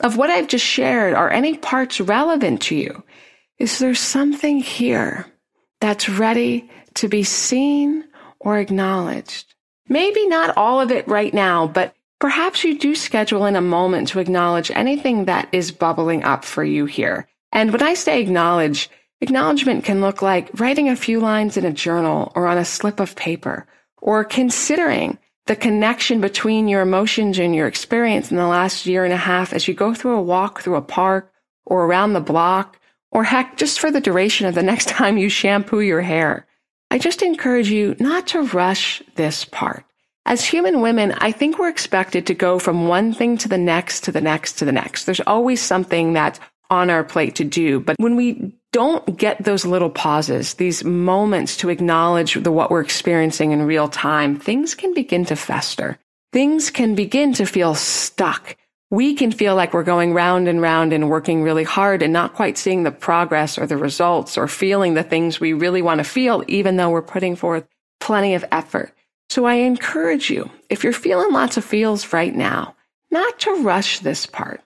Of 0.00 0.16
what 0.16 0.30
I've 0.30 0.48
just 0.48 0.64
shared, 0.64 1.14
are 1.14 1.30
any 1.30 1.56
parts 1.56 2.00
relevant 2.00 2.62
to 2.62 2.76
you? 2.76 3.02
Is 3.58 3.80
there 3.80 3.96
something 3.96 4.58
here 4.58 5.26
that's 5.80 6.08
ready 6.08 6.70
to 6.94 7.08
be 7.08 7.24
seen 7.24 8.04
or 8.40 8.58
acknowledged. 8.58 9.54
Maybe 9.88 10.26
not 10.26 10.56
all 10.56 10.80
of 10.80 10.90
it 10.90 11.06
right 11.08 11.32
now, 11.34 11.66
but 11.66 11.94
perhaps 12.20 12.64
you 12.64 12.78
do 12.78 12.94
schedule 12.94 13.44
in 13.46 13.56
a 13.56 13.60
moment 13.60 14.08
to 14.08 14.20
acknowledge 14.20 14.70
anything 14.70 15.26
that 15.26 15.48
is 15.52 15.72
bubbling 15.72 16.24
up 16.24 16.44
for 16.44 16.64
you 16.64 16.86
here. 16.86 17.28
And 17.52 17.72
when 17.72 17.82
I 17.82 17.94
say 17.94 18.20
acknowledge, 18.20 18.88
acknowledgement 19.20 19.84
can 19.84 20.00
look 20.00 20.22
like 20.22 20.50
writing 20.60 20.88
a 20.88 20.96
few 20.96 21.20
lines 21.20 21.56
in 21.56 21.64
a 21.64 21.72
journal 21.72 22.32
or 22.34 22.46
on 22.46 22.58
a 22.58 22.64
slip 22.64 23.00
of 23.00 23.16
paper, 23.16 23.66
or 23.98 24.24
considering 24.24 25.18
the 25.46 25.56
connection 25.56 26.20
between 26.20 26.68
your 26.68 26.80
emotions 26.80 27.38
and 27.38 27.54
your 27.54 27.66
experience 27.66 28.30
in 28.30 28.36
the 28.36 28.46
last 28.46 28.86
year 28.86 29.04
and 29.04 29.12
a 29.12 29.18
half 29.18 29.52
as 29.52 29.68
you 29.68 29.74
go 29.74 29.92
through 29.94 30.16
a 30.16 30.22
walk 30.22 30.60
through 30.60 30.76
a 30.76 30.82
park 30.82 31.32
or 31.66 31.84
around 31.84 32.12
the 32.12 32.20
block, 32.20 32.78
or 33.10 33.24
heck, 33.24 33.56
just 33.56 33.80
for 33.80 33.90
the 33.90 34.00
duration 34.00 34.46
of 34.46 34.54
the 34.54 34.62
next 34.62 34.88
time 34.88 35.18
you 35.18 35.28
shampoo 35.28 35.80
your 35.80 36.02
hair. 36.02 36.46
I 36.90 36.98
just 36.98 37.22
encourage 37.22 37.70
you 37.70 37.96
not 37.98 38.28
to 38.28 38.42
rush 38.42 39.02
this 39.16 39.44
part. 39.44 39.84
As 40.26 40.44
human 40.44 40.80
women, 40.80 41.12
I 41.18 41.32
think 41.32 41.58
we're 41.58 41.68
expected 41.68 42.26
to 42.26 42.34
go 42.34 42.58
from 42.58 42.88
one 42.88 43.12
thing 43.12 43.36
to 43.38 43.48
the 43.48 43.58
next, 43.58 44.04
to 44.04 44.12
the 44.12 44.22
next, 44.22 44.58
to 44.58 44.64
the 44.64 44.72
next. 44.72 45.04
There's 45.04 45.20
always 45.20 45.60
something 45.60 46.14
that's 46.14 46.40
on 46.74 46.90
our 46.90 47.04
plate 47.04 47.36
to 47.36 47.44
do. 47.44 47.80
But 47.80 47.96
when 47.98 48.16
we 48.16 48.52
don't 48.72 49.16
get 49.16 49.42
those 49.44 49.64
little 49.64 49.88
pauses, 49.88 50.54
these 50.54 50.84
moments 50.84 51.56
to 51.58 51.70
acknowledge 51.70 52.34
the, 52.34 52.52
what 52.52 52.70
we're 52.70 52.80
experiencing 52.80 53.52
in 53.52 53.62
real 53.62 53.88
time, 53.88 54.38
things 54.38 54.74
can 54.74 54.92
begin 54.92 55.24
to 55.26 55.36
fester. 55.36 55.98
Things 56.32 56.70
can 56.70 56.94
begin 56.94 57.32
to 57.34 57.46
feel 57.46 57.74
stuck. 57.76 58.56
We 58.90 59.14
can 59.14 59.32
feel 59.32 59.54
like 59.54 59.72
we're 59.72 59.84
going 59.84 60.12
round 60.12 60.48
and 60.48 60.60
round 60.60 60.92
and 60.92 61.08
working 61.08 61.42
really 61.42 61.64
hard 61.64 62.02
and 62.02 62.12
not 62.12 62.34
quite 62.34 62.58
seeing 62.58 62.82
the 62.82 62.90
progress 62.90 63.56
or 63.56 63.66
the 63.66 63.76
results 63.76 64.36
or 64.36 64.48
feeling 64.48 64.94
the 64.94 65.02
things 65.02 65.40
we 65.40 65.52
really 65.52 65.80
want 65.80 65.98
to 65.98 66.04
feel, 66.04 66.44
even 66.48 66.76
though 66.76 66.90
we're 66.90 67.02
putting 67.02 67.36
forth 67.36 67.66
plenty 68.00 68.34
of 68.34 68.44
effort. 68.50 68.92
So 69.30 69.46
I 69.46 69.54
encourage 69.54 70.30
you, 70.30 70.50
if 70.68 70.84
you're 70.84 70.92
feeling 70.92 71.32
lots 71.32 71.56
of 71.56 71.64
feels 71.64 72.12
right 72.12 72.34
now, 72.34 72.74
not 73.10 73.38
to 73.40 73.62
rush 73.62 74.00
this 74.00 74.26
part. 74.26 74.60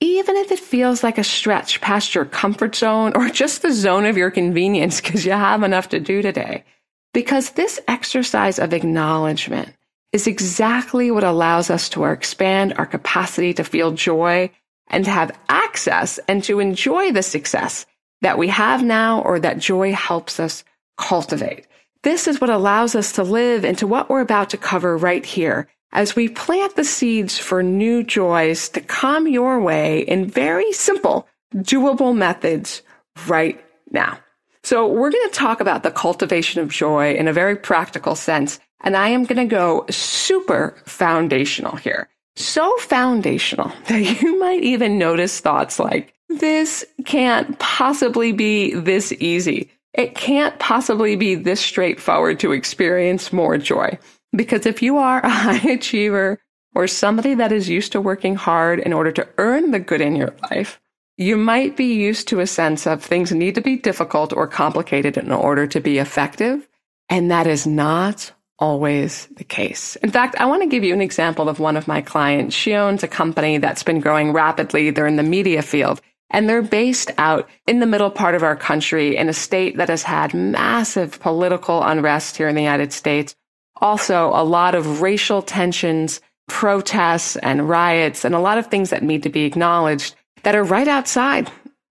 Even 0.00 0.36
if 0.36 0.50
it 0.50 0.58
feels 0.58 1.02
like 1.02 1.18
a 1.18 1.24
stretch 1.24 1.80
past 1.80 2.14
your 2.14 2.24
comfort 2.24 2.74
zone 2.74 3.12
or 3.14 3.28
just 3.28 3.60
the 3.60 3.72
zone 3.72 4.06
of 4.06 4.16
your 4.16 4.30
convenience 4.30 5.00
because 5.00 5.26
you 5.26 5.32
have 5.32 5.62
enough 5.62 5.90
to 5.90 6.00
do 6.00 6.22
today. 6.22 6.64
Because 7.12 7.50
this 7.50 7.80
exercise 7.86 8.58
of 8.58 8.72
acknowledgement 8.72 9.74
is 10.12 10.26
exactly 10.26 11.10
what 11.10 11.24
allows 11.24 11.70
us 11.70 11.88
to 11.90 12.04
expand 12.04 12.74
our 12.74 12.86
capacity 12.86 13.52
to 13.54 13.64
feel 13.64 13.92
joy 13.92 14.50
and 14.88 15.04
to 15.04 15.10
have 15.10 15.38
access 15.48 16.18
and 16.26 16.42
to 16.44 16.60
enjoy 16.60 17.12
the 17.12 17.22
success 17.22 17.86
that 18.22 18.38
we 18.38 18.48
have 18.48 18.82
now 18.82 19.20
or 19.22 19.38
that 19.38 19.58
joy 19.58 19.92
helps 19.92 20.40
us 20.40 20.64
cultivate. 20.96 21.66
This 22.02 22.26
is 22.26 22.40
what 22.40 22.50
allows 22.50 22.94
us 22.94 23.12
to 23.12 23.22
live 23.22 23.64
into 23.64 23.86
what 23.86 24.08
we're 24.08 24.20
about 24.20 24.50
to 24.50 24.56
cover 24.56 24.96
right 24.96 25.24
here 25.24 25.68
as 25.92 26.14
we 26.14 26.28
plant 26.28 26.76
the 26.76 26.84
seeds 26.84 27.38
for 27.38 27.62
new 27.62 28.02
joys 28.02 28.68
to 28.70 28.80
come 28.80 29.26
your 29.26 29.60
way 29.60 30.00
in 30.00 30.26
very 30.26 30.72
simple, 30.72 31.26
doable 31.54 32.16
methods 32.16 32.82
right 33.26 33.62
now. 33.90 34.18
So 34.62 34.86
we're 34.86 35.10
going 35.10 35.28
to 35.28 35.34
talk 35.34 35.60
about 35.60 35.82
the 35.82 35.90
cultivation 35.90 36.60
of 36.60 36.68
joy 36.68 37.14
in 37.14 37.28
a 37.28 37.32
very 37.32 37.56
practical 37.56 38.14
sense. 38.14 38.60
And 38.82 38.96
I 38.96 39.08
am 39.08 39.24
going 39.24 39.48
to 39.48 39.52
go 39.52 39.86
super 39.90 40.76
foundational 40.86 41.76
here. 41.76 42.08
So 42.36 42.74
foundational 42.78 43.72
that 43.88 44.22
you 44.22 44.38
might 44.38 44.62
even 44.62 44.98
notice 44.98 45.40
thoughts 45.40 45.78
like, 45.78 46.14
this 46.28 46.84
can't 47.04 47.58
possibly 47.58 48.32
be 48.32 48.74
this 48.74 49.12
easy. 49.18 49.70
It 49.92 50.14
can't 50.14 50.56
possibly 50.60 51.16
be 51.16 51.34
this 51.34 51.60
straightforward 51.60 52.38
to 52.40 52.52
experience 52.52 53.32
more 53.32 53.58
joy. 53.58 53.98
Because 54.32 54.66
if 54.66 54.82
you 54.82 54.98
are 54.98 55.20
a 55.24 55.28
high 55.28 55.72
achiever 55.72 56.38
or 56.74 56.86
somebody 56.86 57.34
that 57.34 57.52
is 57.52 57.68
used 57.68 57.92
to 57.92 58.00
working 58.00 58.36
hard 58.36 58.78
in 58.78 58.92
order 58.92 59.12
to 59.12 59.28
earn 59.38 59.70
the 59.70 59.80
good 59.80 60.00
in 60.00 60.16
your 60.16 60.34
life, 60.50 60.80
you 61.16 61.36
might 61.36 61.76
be 61.76 61.94
used 61.94 62.28
to 62.28 62.40
a 62.40 62.46
sense 62.46 62.86
of 62.86 63.02
things 63.02 63.32
need 63.32 63.54
to 63.56 63.60
be 63.60 63.76
difficult 63.76 64.32
or 64.32 64.46
complicated 64.46 65.16
in 65.16 65.30
order 65.32 65.66
to 65.66 65.80
be 65.80 65.98
effective. 65.98 66.66
And 67.08 67.30
that 67.30 67.46
is 67.46 67.66
not 67.66 68.32
always 68.58 69.26
the 69.36 69.44
case. 69.44 69.96
In 69.96 70.10
fact, 70.10 70.36
I 70.38 70.46
want 70.46 70.62
to 70.62 70.68
give 70.68 70.84
you 70.84 70.94
an 70.94 71.00
example 71.00 71.48
of 71.48 71.58
one 71.58 71.76
of 71.76 71.88
my 71.88 72.00
clients. 72.00 72.54
She 72.54 72.74
owns 72.74 73.02
a 73.02 73.08
company 73.08 73.58
that's 73.58 73.82
been 73.82 74.00
growing 74.00 74.32
rapidly. 74.32 74.90
They're 74.90 75.06
in 75.06 75.16
the 75.16 75.22
media 75.22 75.62
field 75.62 76.00
and 76.30 76.48
they're 76.48 76.62
based 76.62 77.10
out 77.18 77.48
in 77.66 77.80
the 77.80 77.86
middle 77.86 78.10
part 78.10 78.34
of 78.34 78.42
our 78.42 78.56
country 78.56 79.16
in 79.16 79.28
a 79.28 79.32
state 79.32 79.76
that 79.78 79.88
has 79.88 80.04
had 80.04 80.32
massive 80.32 81.18
political 81.20 81.82
unrest 81.82 82.36
here 82.36 82.48
in 82.48 82.54
the 82.54 82.62
United 82.62 82.92
States. 82.92 83.34
Also, 83.80 84.28
a 84.34 84.44
lot 84.44 84.74
of 84.74 85.00
racial 85.00 85.42
tensions, 85.42 86.20
protests 86.48 87.36
and 87.36 87.68
riots, 87.68 88.24
and 88.24 88.34
a 88.34 88.40
lot 88.40 88.58
of 88.58 88.66
things 88.66 88.90
that 88.90 89.02
need 89.02 89.22
to 89.22 89.30
be 89.30 89.44
acknowledged 89.44 90.14
that 90.42 90.54
are 90.54 90.64
right 90.64 90.88
outside 90.88 91.50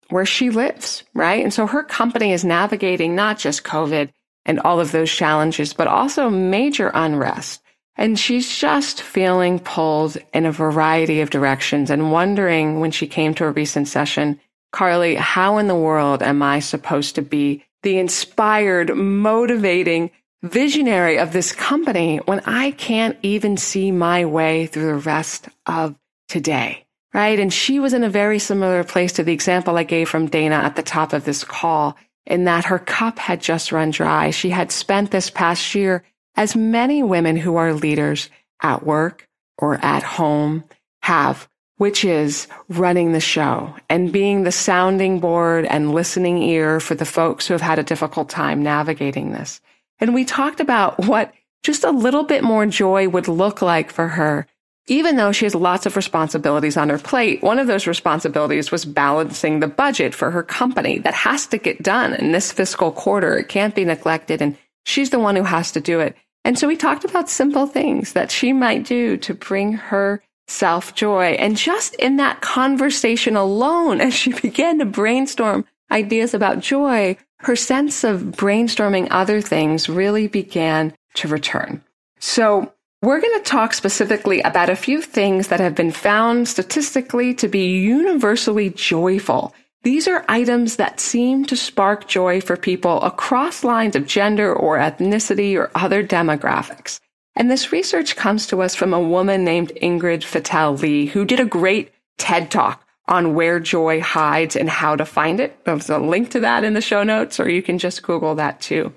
where 0.10 0.26
she 0.26 0.50
lives, 0.50 1.04
right? 1.14 1.44
And 1.44 1.54
so 1.54 1.68
her 1.68 1.84
company 1.84 2.32
is 2.32 2.46
navigating 2.46 3.16
not 3.16 3.38
just 3.38 3.64
COVID 3.64 4.10
and 4.46 4.60
all 4.62 4.80
of 4.80 4.92
those 4.92 5.12
challenges, 5.12 5.74
but 5.74 5.88
also 5.88 6.30
major 6.30 6.92
unrest. 6.94 7.62
And 7.98 8.18
she's 8.18 8.56
just 8.56 9.02
feeling 9.02 9.60
pulled 9.60 10.18
in 10.34 10.46
a 10.46 10.52
variety 10.52 11.20
of 11.22 11.30
directions 11.30 11.90
and 11.90 12.12
wondering 12.12 12.80
when 12.80 12.92
she 12.92 13.08
came 13.08 13.34
to 13.36 13.46
a 13.46 13.52
recent 13.52 13.88
session, 13.88 14.40
Carly, 14.72 15.16
how 15.16 15.58
in 15.58 15.68
the 15.68 15.76
world 15.76 16.22
am 16.22 16.42
I 16.42 16.60
supposed 16.60 17.16
to 17.16 17.22
be 17.22 17.66
the 17.84 17.98
inspired, 17.98 18.96
motivating 18.96 20.12
visionary 20.44 21.18
of 21.18 21.34
this 21.34 21.52
company 21.52 22.18
when 22.26 22.42
I 22.46 22.72
can't 22.72 23.18
even 23.24 23.58
see 23.58 23.92
my 23.92 24.26
way 24.26 24.68
through 24.68 24.88
the 24.88 24.96
rest 24.96 25.50
of 25.66 25.96
today? 26.28 26.86
Right. 27.14 27.40
And 27.40 27.52
she 27.52 27.80
was 27.80 27.94
in 27.94 28.04
a 28.04 28.10
very 28.10 28.38
similar 28.38 28.84
place 28.84 29.14
to 29.14 29.24
the 29.24 29.34
example 29.34 29.78
I 29.78 29.84
gave 29.84 30.10
from 30.10 30.28
Dana 30.28 30.56
at 30.56 30.76
the 30.76 30.84
top 30.84 31.14
of 31.14 31.26
this 31.26 31.44
call 31.44 31.98
in 32.26 32.44
that 32.44 32.66
her 32.66 32.80
cup 32.80 33.18
had 33.18 33.42
just 33.42 33.72
run 33.72 33.92
dry. 33.92 34.30
She 34.30 34.50
had 34.50 34.72
spent 34.72 35.10
this 35.12 35.30
past 35.30 35.74
year 35.74 36.04
as 36.36 36.56
many 36.56 37.02
women 37.02 37.38
who 37.38 37.56
are 37.56 37.74
leaders 37.74 38.30
at 38.62 38.86
work 38.86 39.28
or 39.58 39.84
at 39.84 40.04
home 40.04 40.64
have, 41.02 41.48
which 41.78 42.04
is 42.04 42.48
running 42.70 43.14
the 43.14 43.20
show 43.20 43.74
and 43.90 44.12
being 44.12 44.44
the 44.44 44.52
sounding 44.52 45.20
board 45.20 45.66
and 45.66 45.94
listening 45.94 46.38
ear 46.44 46.80
for 46.80 46.94
the 46.94 47.06
folks 47.06 47.48
who 47.48 47.54
have 47.54 47.62
had 47.62 47.80
a 47.80 47.84
difficult 47.84 48.30
time 48.30 48.62
navigating 48.62 49.32
this. 49.32 49.62
And 50.00 50.14
we 50.14 50.26
talked 50.26 50.60
about 50.60 51.06
what 51.06 51.34
just 51.64 51.84
a 51.84 51.92
little 51.92 52.24
bit 52.24 52.44
more 52.44 52.66
joy 52.66 53.10
would 53.10 53.28
look 53.28 53.62
like 53.62 53.92
for 53.92 54.08
her. 54.08 54.48
Even 54.90 55.18
though 55.18 55.34
she 55.34 55.44
has 55.44 55.54
lots 55.54 55.86
of 55.86 55.98
responsibilities 55.98 56.78
on 56.78 56.88
her 56.90 56.98
plate, 56.98 57.44
one 57.44 57.60
of 57.60 57.68
those 57.68 57.88
responsibilities 57.88 58.72
was 58.72 58.86
balancing 58.86 59.60
the 59.60 59.68
budget 59.68 60.16
for 60.16 60.32
her 60.32 60.44
company 60.44 61.00
that 61.00 61.14
has 61.14 61.46
to 61.48 61.58
get 61.58 61.84
done 61.84 62.14
in 62.14 62.32
this 62.32 62.54
fiscal 62.54 62.92
quarter. 62.92 63.38
It 63.38 63.50
can't 63.50 63.76
be 63.76 63.84
neglected. 63.84 64.42
And 64.42 64.58
she's 64.86 65.10
the 65.10 65.20
one 65.20 65.36
who 65.36 65.44
has 65.44 65.74
to 65.74 65.82
do 65.82 66.00
it. 66.00 66.16
And 66.46 66.58
so 66.58 66.68
we 66.68 66.78
talked 66.78 67.04
about 67.04 67.30
simple 67.30 67.68
things 67.68 68.14
that 68.14 68.32
she 68.32 68.54
might 68.54 68.86
do 68.86 69.18
to 69.18 69.34
bring 69.34 69.74
her 69.74 70.24
self 70.48 70.96
joy. 70.96 71.32
And 71.32 71.58
just 71.58 71.94
in 71.96 72.16
that 72.18 72.40
conversation 72.40 73.36
alone, 73.36 74.00
as 74.08 74.14
she 74.14 74.32
began 74.32 74.80
to 74.80 74.86
brainstorm 74.86 75.66
ideas 75.92 76.34
about 76.34 76.60
joy, 76.60 77.18
her 77.40 77.56
sense 77.56 78.04
of 78.04 78.22
brainstorming 78.22 79.08
other 79.12 79.42
things 79.42 79.90
really 79.90 80.28
began 80.28 80.94
to 81.16 81.28
return. 81.28 81.84
So 82.20 82.74
we're 83.02 83.22
going 83.22 83.40
to 83.40 83.50
talk 83.50 83.74
specifically 83.74 84.42
about 84.42 84.70
a 84.70 84.76
few 84.76 85.02
things 85.02 85.50
that 85.50 85.60
have 85.60 85.76
been 85.76 85.92
found 85.92 86.48
statistically 86.48 87.34
to 87.36 87.48
be 87.48 87.78
universally 87.78 88.72
joyful 88.72 89.54
these 89.84 90.08
are 90.08 90.26
items 90.28 90.78
that 90.78 91.00
seem 91.00 91.46
to 91.46 91.56
spark 91.56 92.08
joy 92.08 92.42
for 92.42 92.58
people 92.58 93.02
across 93.04 93.64
lines 93.64 93.96
of 93.96 94.08
gender 94.08 94.54
or 94.54 94.78
ethnicity 94.78 95.56
or 95.58 95.72
other 95.76 96.06
demographics. 96.06 97.00
And 97.36 97.50
this 97.50 97.72
research 97.72 98.16
comes 98.16 98.48
to 98.48 98.62
us 98.62 98.74
from 98.74 98.94
a 98.94 99.00
woman 99.00 99.44
named 99.44 99.72
Ingrid 99.82 100.24
Fetell 100.24 100.82
Lee, 100.82 101.06
who 101.06 101.26
did 101.26 101.40
a 101.40 101.46
great 101.46 101.94
TED 102.18 102.50
talk 102.50 102.84
on 103.08 103.34
where 103.34 103.60
joy 103.60 104.02
hides 104.02 104.56
and 104.56 104.70
how 104.70 104.96
to 104.96 105.06
find 105.06 105.40
it. 105.40 105.64
There's 105.64 105.90
a 105.90 105.98
link 105.98 106.32
to 106.32 106.40
that 106.42 106.64
in 106.64 106.74
the 106.74 106.82
show 106.82 107.04
notes, 107.04 107.40
or 107.40 107.50
you 107.50 107.62
can 107.62 107.78
just 107.78 108.04
Google 108.04 108.36
that 108.36 108.60
too. 108.62 108.94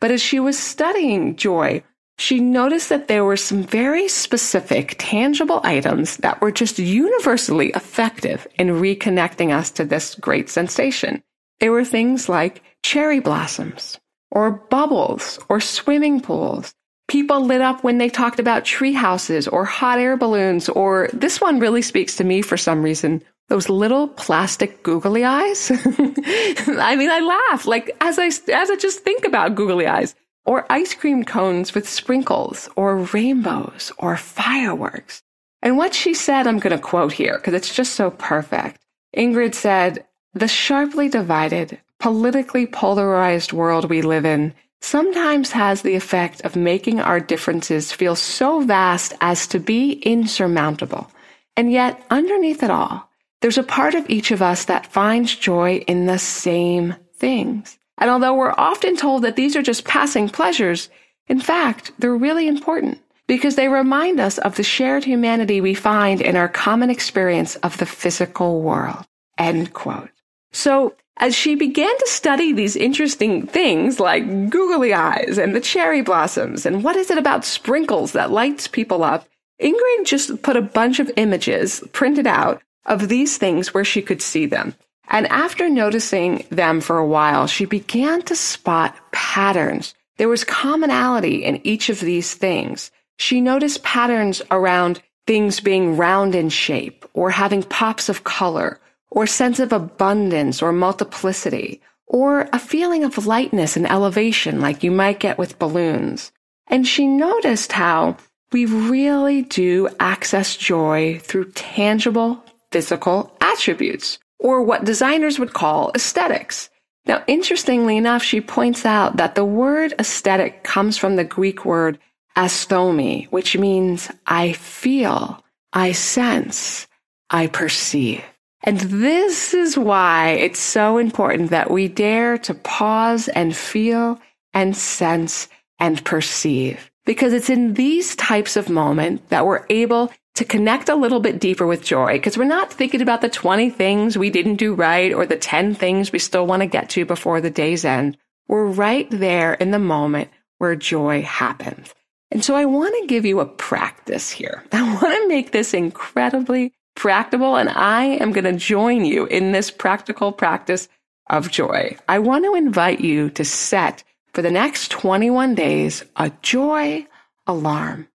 But 0.00 0.10
as 0.10 0.20
she 0.20 0.40
was 0.40 0.58
studying 0.58 1.36
joy, 1.36 1.84
she 2.18 2.40
noticed 2.40 2.88
that 2.88 3.08
there 3.08 3.24
were 3.24 3.36
some 3.36 3.62
very 3.62 4.08
specific, 4.08 4.96
tangible 4.98 5.60
items 5.64 6.18
that 6.18 6.40
were 6.40 6.52
just 6.52 6.78
universally 6.78 7.70
effective 7.70 8.46
in 8.58 8.68
reconnecting 8.68 9.52
us 9.52 9.70
to 9.72 9.84
this 9.84 10.14
great 10.16 10.48
sensation. 10.48 11.22
They 11.60 11.68
were 11.68 11.84
things 11.84 12.28
like 12.28 12.62
cherry 12.82 13.20
blossoms, 13.20 13.98
or 14.30 14.50
bubbles, 14.50 15.38
or 15.48 15.60
swimming 15.60 16.20
pools. 16.20 16.74
People 17.08 17.44
lit 17.44 17.60
up 17.60 17.84
when 17.84 17.98
they 17.98 18.08
talked 18.08 18.40
about 18.40 18.64
tree 18.64 18.92
houses 18.92 19.46
or 19.46 19.64
hot 19.64 19.98
air 19.98 20.16
balloons, 20.16 20.68
or 20.68 21.08
this 21.12 21.40
one 21.40 21.60
really 21.60 21.82
speaks 21.82 22.16
to 22.16 22.24
me 22.24 22.42
for 22.42 22.56
some 22.56 22.82
reason, 22.82 23.22
those 23.48 23.68
little 23.68 24.08
plastic 24.08 24.82
googly 24.82 25.24
eyes. 25.24 25.70
I 25.86 26.96
mean, 26.96 27.10
I 27.10 27.20
laugh 27.50 27.66
like 27.66 27.94
as 28.00 28.18
I, 28.18 28.26
as 28.26 28.70
I 28.70 28.76
just 28.76 29.00
think 29.00 29.24
about 29.24 29.54
googly 29.54 29.86
eyes 29.86 30.14
or 30.44 30.66
ice 30.70 30.94
cream 30.94 31.24
cones 31.24 31.74
with 31.74 31.88
sprinkles, 31.88 32.68
or 32.76 32.98
rainbows, 33.12 33.92
or 33.98 34.16
fireworks. 34.16 35.22
And 35.62 35.76
what 35.76 35.94
she 35.94 36.14
said, 36.14 36.46
I'm 36.46 36.58
going 36.58 36.76
to 36.76 36.82
quote 36.82 37.12
here 37.12 37.36
because 37.36 37.54
it's 37.54 37.74
just 37.74 37.94
so 37.94 38.10
perfect. 38.10 38.80
Ingrid 39.16 39.54
said, 39.54 40.04
The 40.34 40.48
sharply 40.48 41.08
divided, 41.08 41.80
politically 42.00 42.66
polarized 42.66 43.52
world 43.52 43.88
we 43.88 44.02
live 44.02 44.24
in 44.24 44.54
sometimes 44.80 45.52
has 45.52 45.82
the 45.82 45.94
effect 45.94 46.40
of 46.40 46.56
making 46.56 46.98
our 46.98 47.20
differences 47.20 47.92
feel 47.92 48.16
so 48.16 48.60
vast 48.60 49.14
as 49.20 49.46
to 49.46 49.60
be 49.60 49.92
insurmountable. 49.92 51.08
And 51.56 51.70
yet, 51.70 52.02
underneath 52.10 52.64
it 52.64 52.70
all, 52.70 53.08
there's 53.42 53.58
a 53.58 53.62
part 53.62 53.94
of 53.94 54.08
each 54.08 54.30
of 54.30 54.40
us 54.40 54.64
that 54.64 54.86
finds 54.86 55.34
joy 55.34 55.84
in 55.88 56.06
the 56.06 56.18
same 56.18 56.94
things. 57.16 57.78
And 57.98 58.08
although 58.08 58.34
we're 58.34 58.54
often 58.56 58.96
told 58.96 59.22
that 59.22 59.36
these 59.36 59.54
are 59.56 59.62
just 59.62 59.84
passing 59.84 60.28
pleasures, 60.28 60.88
in 61.26 61.40
fact, 61.40 61.92
they're 61.98 62.16
really 62.16 62.48
important 62.48 63.00
because 63.26 63.56
they 63.56 63.68
remind 63.68 64.20
us 64.20 64.38
of 64.38 64.56
the 64.56 64.62
shared 64.62 65.04
humanity 65.04 65.60
we 65.60 65.74
find 65.74 66.20
in 66.20 66.36
our 66.36 66.48
common 66.48 66.90
experience 66.90 67.56
of 67.56 67.76
the 67.78 67.86
physical 67.86 68.62
world. 68.62 69.04
End 69.38 69.72
quote. 69.72 70.10
So 70.52 70.94
as 71.16 71.34
she 71.34 71.54
began 71.54 71.96
to 71.98 72.08
study 72.08 72.52
these 72.52 72.76
interesting 72.76 73.46
things 73.46 74.00
like 74.00 74.50
googly 74.50 74.92
eyes 74.92 75.38
and 75.38 75.54
the 75.54 75.60
cherry 75.60 76.02
blossoms 76.02 76.64
and 76.66 76.82
what 76.82 76.96
is 76.96 77.10
it 77.10 77.18
about 77.18 77.44
sprinkles 77.44 78.12
that 78.12 78.30
lights 78.30 78.68
people 78.68 79.02
up, 79.02 79.28
Ingrid 79.60 80.04
just 80.04 80.42
put 80.42 80.56
a 80.56 80.62
bunch 80.62 80.98
of 80.98 81.10
images 81.16 81.82
printed 81.92 82.26
out 82.26 82.62
of 82.84 83.08
these 83.08 83.38
things 83.38 83.72
where 83.72 83.84
she 83.84 84.02
could 84.02 84.22
see 84.22 84.46
them. 84.46 84.74
And 85.08 85.26
after 85.28 85.68
noticing 85.68 86.46
them 86.50 86.80
for 86.80 86.98
a 86.98 87.06
while, 87.06 87.46
she 87.46 87.64
began 87.64 88.22
to 88.22 88.36
spot 88.36 88.96
patterns. 89.12 89.94
There 90.16 90.28
was 90.28 90.44
commonality 90.44 91.44
in 91.44 91.64
each 91.66 91.88
of 91.88 92.00
these 92.00 92.34
things. 92.34 92.90
She 93.18 93.40
noticed 93.40 93.82
patterns 93.82 94.42
around 94.50 95.02
things 95.26 95.60
being 95.60 95.96
round 95.96 96.34
in 96.34 96.48
shape 96.48 97.04
or 97.12 97.30
having 97.30 97.62
pops 97.62 98.08
of 98.08 98.24
color 98.24 98.80
or 99.10 99.26
sense 99.26 99.60
of 99.60 99.72
abundance 99.72 100.62
or 100.62 100.72
multiplicity 100.72 101.80
or 102.06 102.48
a 102.52 102.58
feeling 102.58 103.04
of 103.04 103.26
lightness 103.26 103.76
and 103.76 103.90
elevation 103.90 104.60
like 104.60 104.82
you 104.82 104.90
might 104.90 105.20
get 105.20 105.38
with 105.38 105.58
balloons. 105.58 106.32
And 106.66 106.86
she 106.86 107.06
noticed 107.06 107.72
how 107.72 108.16
we 108.52 108.66
really 108.66 109.42
do 109.42 109.88
access 110.00 110.56
joy 110.56 111.18
through 111.22 111.52
tangible 111.52 112.44
physical 112.72 113.36
attributes 113.40 114.18
or 114.38 114.62
what 114.62 114.84
designers 114.84 115.38
would 115.38 115.52
call 115.52 115.92
aesthetics. 115.94 116.68
Now, 117.06 117.22
interestingly 117.26 117.96
enough, 117.96 118.22
she 118.22 118.40
points 118.40 118.84
out 118.84 119.16
that 119.16 119.34
the 119.34 119.44
word 119.44 119.94
aesthetic 119.98 120.64
comes 120.64 120.96
from 120.96 121.16
the 121.16 121.24
Greek 121.24 121.64
word 121.64 121.98
asthome, 122.36 123.24
which 123.30 123.56
means 123.56 124.10
I 124.26 124.52
feel, 124.52 125.44
I 125.72 125.92
sense, 125.92 126.86
I 127.30 127.48
perceive. 127.48 128.22
And 128.64 128.78
this 128.78 129.54
is 129.54 129.76
why 129.76 130.30
it's 130.30 130.60
so 130.60 130.98
important 130.98 131.50
that 131.50 131.70
we 131.70 131.88
dare 131.88 132.38
to 132.38 132.54
pause 132.54 133.28
and 133.28 133.56
feel 133.56 134.20
and 134.54 134.76
sense 134.76 135.48
and 135.80 136.04
perceive. 136.04 136.90
Because 137.04 137.32
it's 137.32 137.50
in 137.50 137.74
these 137.74 138.14
types 138.14 138.56
of 138.56 138.68
moments 138.68 139.24
that 139.30 139.44
we're 139.44 139.66
able 139.68 140.12
to 140.34 140.44
connect 140.44 140.88
a 140.88 140.94
little 140.94 141.20
bit 141.20 141.40
deeper 141.40 141.66
with 141.66 141.84
joy. 141.84 142.14
Because 142.14 142.38
we're 142.38 142.44
not 142.44 142.72
thinking 142.72 143.02
about 143.02 143.20
the 143.20 143.28
20 143.28 143.70
things 143.70 144.16
we 144.16 144.30
didn't 144.30 144.56
do 144.56 144.74
right 144.74 145.12
or 145.12 145.26
the 145.26 145.36
10 145.36 145.74
things 145.74 146.12
we 146.12 146.18
still 146.18 146.46
want 146.46 146.62
to 146.62 146.66
get 146.66 146.90
to 146.90 147.04
before 147.04 147.40
the 147.40 147.50
day's 147.50 147.84
end. 147.84 148.16
We're 148.48 148.66
right 148.66 149.08
there 149.10 149.54
in 149.54 149.70
the 149.70 149.78
moment 149.78 150.30
where 150.58 150.76
joy 150.76 151.22
happens. 151.22 151.94
And 152.30 152.42
so 152.42 152.54
I 152.54 152.64
want 152.64 152.94
to 152.98 153.06
give 153.06 153.26
you 153.26 153.40
a 153.40 153.46
practice 153.46 154.30
here. 154.30 154.64
I 154.72 154.82
want 154.82 155.14
to 155.14 155.28
make 155.28 155.52
this 155.52 155.74
incredibly 155.74 156.72
practical 156.94 157.56
and 157.56 157.68
I 157.68 158.04
am 158.04 158.32
going 158.32 158.44
to 158.44 158.52
join 158.52 159.04
you 159.04 159.26
in 159.26 159.52
this 159.52 159.70
practical 159.70 160.32
practice 160.32 160.88
of 161.28 161.50
joy. 161.50 161.96
I 162.08 162.18
want 162.18 162.44
to 162.44 162.54
invite 162.54 163.00
you 163.00 163.30
to 163.30 163.44
set 163.44 164.04
for 164.32 164.42
the 164.42 164.50
next 164.50 164.90
21 164.90 165.54
days 165.54 166.04
a 166.16 166.30
joy 166.42 167.06
alarm. 167.46 168.08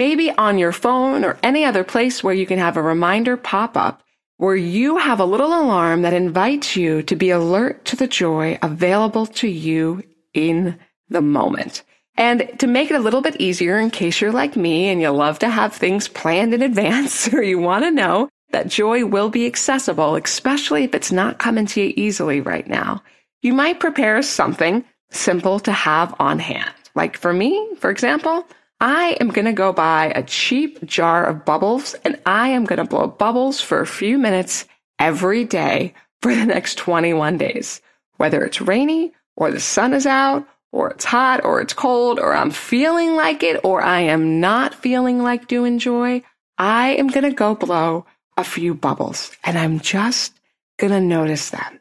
Maybe 0.00 0.30
on 0.30 0.56
your 0.56 0.72
phone 0.72 1.26
or 1.26 1.38
any 1.42 1.66
other 1.66 1.84
place 1.84 2.24
where 2.24 2.32
you 2.32 2.46
can 2.46 2.58
have 2.58 2.78
a 2.78 2.82
reminder 2.82 3.36
pop 3.36 3.76
up 3.76 4.02
where 4.38 4.56
you 4.56 4.96
have 4.96 5.20
a 5.20 5.26
little 5.26 5.48
alarm 5.52 6.00
that 6.00 6.14
invites 6.14 6.74
you 6.74 7.02
to 7.02 7.14
be 7.14 7.28
alert 7.28 7.84
to 7.84 7.96
the 7.96 8.06
joy 8.06 8.58
available 8.62 9.26
to 9.26 9.46
you 9.46 10.02
in 10.32 10.78
the 11.10 11.20
moment. 11.20 11.82
And 12.16 12.50
to 12.60 12.66
make 12.66 12.90
it 12.90 12.94
a 12.94 13.00
little 13.00 13.20
bit 13.20 13.42
easier 13.42 13.78
in 13.78 13.90
case 13.90 14.22
you're 14.22 14.32
like 14.32 14.56
me 14.56 14.88
and 14.88 15.02
you 15.02 15.10
love 15.10 15.38
to 15.40 15.50
have 15.50 15.74
things 15.74 16.08
planned 16.08 16.54
in 16.54 16.62
advance 16.70 17.30
or 17.34 17.42
you 17.42 17.58
want 17.58 17.84
to 17.84 17.90
know 17.90 18.30
that 18.52 18.68
joy 18.68 19.04
will 19.04 19.28
be 19.28 19.44
accessible, 19.44 20.16
especially 20.16 20.84
if 20.84 20.94
it's 20.94 21.12
not 21.12 21.38
coming 21.38 21.66
to 21.66 21.82
you 21.82 21.92
easily 21.94 22.40
right 22.40 22.66
now, 22.66 23.02
you 23.42 23.52
might 23.52 23.80
prepare 23.80 24.22
something 24.22 24.82
simple 25.10 25.60
to 25.60 25.72
have 25.72 26.14
on 26.18 26.38
hand. 26.38 26.72
Like 26.94 27.18
for 27.18 27.34
me, 27.34 27.74
for 27.78 27.90
example, 27.90 28.46
I 28.80 29.18
am 29.20 29.28
going 29.28 29.44
to 29.44 29.52
go 29.52 29.74
buy 29.74 30.06
a 30.14 30.22
cheap 30.22 30.82
jar 30.86 31.26
of 31.26 31.44
bubbles 31.44 31.94
and 32.02 32.18
I 32.24 32.48
am 32.48 32.64
going 32.64 32.78
to 32.78 32.84
blow 32.84 33.08
bubbles 33.08 33.60
for 33.60 33.80
a 33.80 33.86
few 33.86 34.16
minutes 34.16 34.64
every 34.98 35.44
day 35.44 35.92
for 36.22 36.34
the 36.34 36.46
next 36.46 36.78
21 36.78 37.36
days. 37.36 37.82
Whether 38.16 38.42
it's 38.42 38.62
rainy 38.62 39.12
or 39.36 39.50
the 39.50 39.60
sun 39.60 39.92
is 39.92 40.06
out 40.06 40.46
or 40.72 40.90
it's 40.90 41.04
hot 41.04 41.44
or 41.44 41.60
it's 41.60 41.74
cold 41.74 42.18
or 42.18 42.32
I'm 42.32 42.50
feeling 42.50 43.16
like 43.16 43.42
it 43.42 43.60
or 43.64 43.82
I 43.82 44.00
am 44.00 44.40
not 44.40 44.74
feeling 44.74 45.22
like 45.22 45.46
doing 45.46 45.78
joy, 45.78 46.22
I 46.56 46.90
am 46.90 47.08
going 47.08 47.24
to 47.24 47.32
go 47.32 47.54
blow 47.54 48.06
a 48.38 48.44
few 48.44 48.74
bubbles 48.74 49.30
and 49.44 49.58
I'm 49.58 49.80
just 49.80 50.32
going 50.78 50.92
to 50.92 51.00
notice 51.00 51.50
them. 51.50 51.80